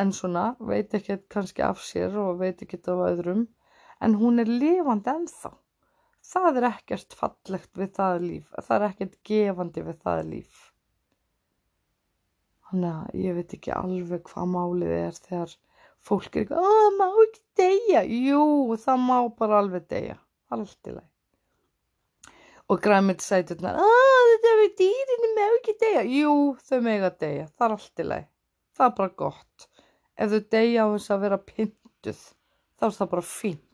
en 0.00 0.12
svona 0.16 0.44
veit 0.70 0.94
ekki 0.96 1.18
kannski 1.34 1.64
af 1.66 1.82
sér 1.84 2.14
og 2.22 2.38
veit 2.40 2.62
ekki 2.64 2.78
af 2.88 3.02
öðrum 3.10 3.42
en 4.00 4.16
hún 4.22 4.40
er 4.40 4.48
lifandi 4.48 5.12
ennþá. 5.12 5.50
Það 6.30 6.60
er 6.60 6.68
ekkert 6.70 7.16
fallegt 7.16 7.72
við 7.76 7.92
það 7.98 8.18
líf 8.24 8.50
það 8.56 8.74
er 8.76 8.86
ekkert 8.88 9.16
gefandi 9.30 9.84
við 9.86 10.02
það 10.04 10.24
líf 10.30 10.69
þannig 12.70 12.90
að 12.94 13.20
ég 13.24 13.36
veit 13.38 13.54
ekki 13.56 13.74
alveg 13.74 14.24
hvað 14.30 14.50
málið 14.54 14.94
er 14.96 15.20
þegar 15.26 15.54
fólk 16.00 16.34
er 16.34 16.44
eitthvað, 16.44 16.66
það 16.66 16.98
má 16.98 17.06
ekki 17.24 17.42
deyja. 17.60 18.02
Jú, 18.30 18.42
það 18.84 19.06
má 19.06 19.16
bara 19.38 19.62
alveg 19.62 19.86
deyja. 19.90 20.18
Allt 20.50 20.90
í 20.90 20.94
lagi. 20.96 21.06
Og 22.70 22.78
græmið 22.82 23.22
sæturnar 23.26 23.78
þetta 23.80 24.50
er 24.52 24.60
við 24.62 24.74
dýrinu 24.80 25.30
má 25.36 25.46
ekki 25.46 25.76
deyja. 25.80 26.04
Jú, 26.06 26.34
þau 26.66 26.78
með 26.86 27.06
að 27.08 27.16
deyja, 27.24 27.48
það 27.56 27.66
er 27.66 27.76
allt 27.76 28.02
í 28.02 28.06
lagi. 28.06 28.28
Það 28.78 28.86
er 28.86 28.94
bara 29.00 29.16
gott. 29.24 29.66
Ef 30.20 30.30
þau 30.30 30.42
deyja 30.54 30.86
á 30.86 30.88
þess 30.94 31.14
að 31.14 31.24
vera 31.26 31.40
pinduð 31.50 32.22
þá 32.80 32.86
er 32.88 32.96
það 32.96 33.10
bara 33.14 33.26
fínt. 33.26 33.66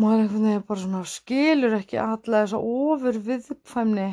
Maður 0.00 0.22
einhvern 0.24 0.46
veginn 0.48 0.66
bara 0.68 0.82
svona 0.84 1.02
skilur 1.12 1.76
ekki 1.76 2.00
alla 2.00 2.44
þessa 2.44 2.60
ofur 2.64 3.20
viðkvæmni 3.26 4.08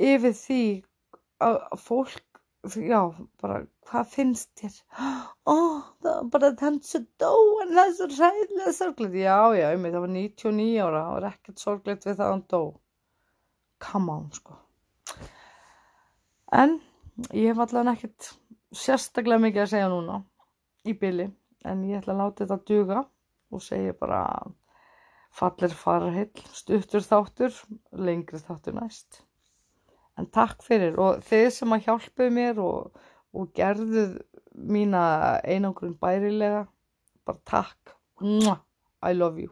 yfir 0.00 0.36
því 0.38 0.62
að 1.48 1.82
fólk 1.84 2.34
já, 2.72 3.00
bara 3.42 3.58
hvað 3.88 4.08
finnst 4.12 4.50
þér? 4.58 4.76
Ó, 5.44 5.56
það 6.00 6.14
var 6.14 6.28
bara 6.32 6.50
þannig 6.60 6.88
sem 6.88 7.04
dó 7.20 7.32
en 7.62 7.74
það 7.74 7.84
er 7.84 7.94
svo 7.98 8.08
ræðilega 8.12 8.74
sorgleitt 8.78 9.18
já, 9.20 9.36
já, 9.58 9.66
ég 9.74 9.82
með 9.82 9.96
það 9.96 10.04
var 10.04 10.12
99 10.14 10.80
ára 10.86 11.02
það 11.02 11.14
var 11.16 11.28
ekkert 11.30 11.64
sorgleitt 11.64 12.06
við 12.06 12.16
það 12.16 12.26
að 12.26 12.32
hann 12.32 12.44
dó. 12.54 12.62
Come 13.84 14.14
on, 14.14 14.28
sko. 14.32 14.58
En 16.54 16.78
ég 17.36 17.50
hef 17.50 17.60
allavega 17.66 17.96
ekkert 17.98 18.30
sérstaklega 18.74 19.44
mikið 19.44 19.64
að 19.66 19.72
segja 19.74 19.90
núna 19.92 20.20
í 20.88 20.96
byli 20.98 21.28
en 21.68 21.84
ég 21.88 22.00
ætla 22.00 22.16
að 22.16 22.22
láta 22.22 22.44
þetta 22.44 22.70
duga 22.70 23.04
og 23.54 23.62
segja 23.62 23.94
bara 23.98 24.24
fallir 25.34 25.74
fararhill, 25.74 26.44
stuttur 26.54 27.04
þáttur 27.04 27.54
lengri 27.98 28.40
þáttur 28.40 28.76
næst 28.78 29.24
en 30.18 30.28
takk 30.30 30.62
fyrir. 30.64 30.96
Og 31.00 31.22
þeir 31.26 31.50
sem 31.54 31.74
að 31.74 31.88
hjálpuð 31.88 32.32
mér 32.34 32.60
og, 32.62 32.98
og 33.34 33.50
gerðuð 33.56 34.18
mína 34.54 35.04
einangrun 35.42 35.96
bærilega 35.98 36.64
bara 37.26 37.40
takk. 37.48 37.94
I 38.22 39.12
love 39.12 39.40
you. 39.40 39.50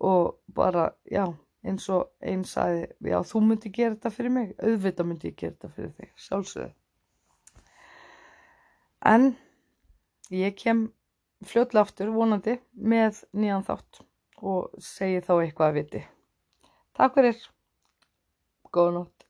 Og 0.00 0.36
bara 0.54 0.90
já 1.10 1.26
eins 1.64 1.88
og 1.92 2.08
einn 2.24 2.44
sagði 2.48 2.86
já 3.10 3.18
þú 3.26 3.42
myndi 3.44 3.72
gera 3.72 3.96
þetta 3.96 4.12
fyrir 4.14 4.34
mig. 4.36 4.52
Auðvitað 4.60 5.08
myndi 5.08 5.32
ég 5.32 5.38
gera 5.40 5.56
þetta 5.56 5.72
fyrir 5.76 5.94
þig 5.96 6.12
sjálfsögðu. 6.26 6.72
En 9.10 9.30
ég 10.36 10.56
kem 10.60 10.90
fljóðlega 11.48 11.86
aftur 11.86 12.12
vonandi 12.12 12.58
með 12.76 13.22
nýjan 13.32 13.64
þátt 13.64 14.02
og 14.44 14.76
segi 14.84 15.24
þá 15.24 15.32
eitthvað 15.38 15.70
að 15.70 15.78
viti. 15.80 16.04
Takk 16.96 17.16
fyrir. 17.16 17.40
Góða 18.70 18.92
nótt 19.00 19.29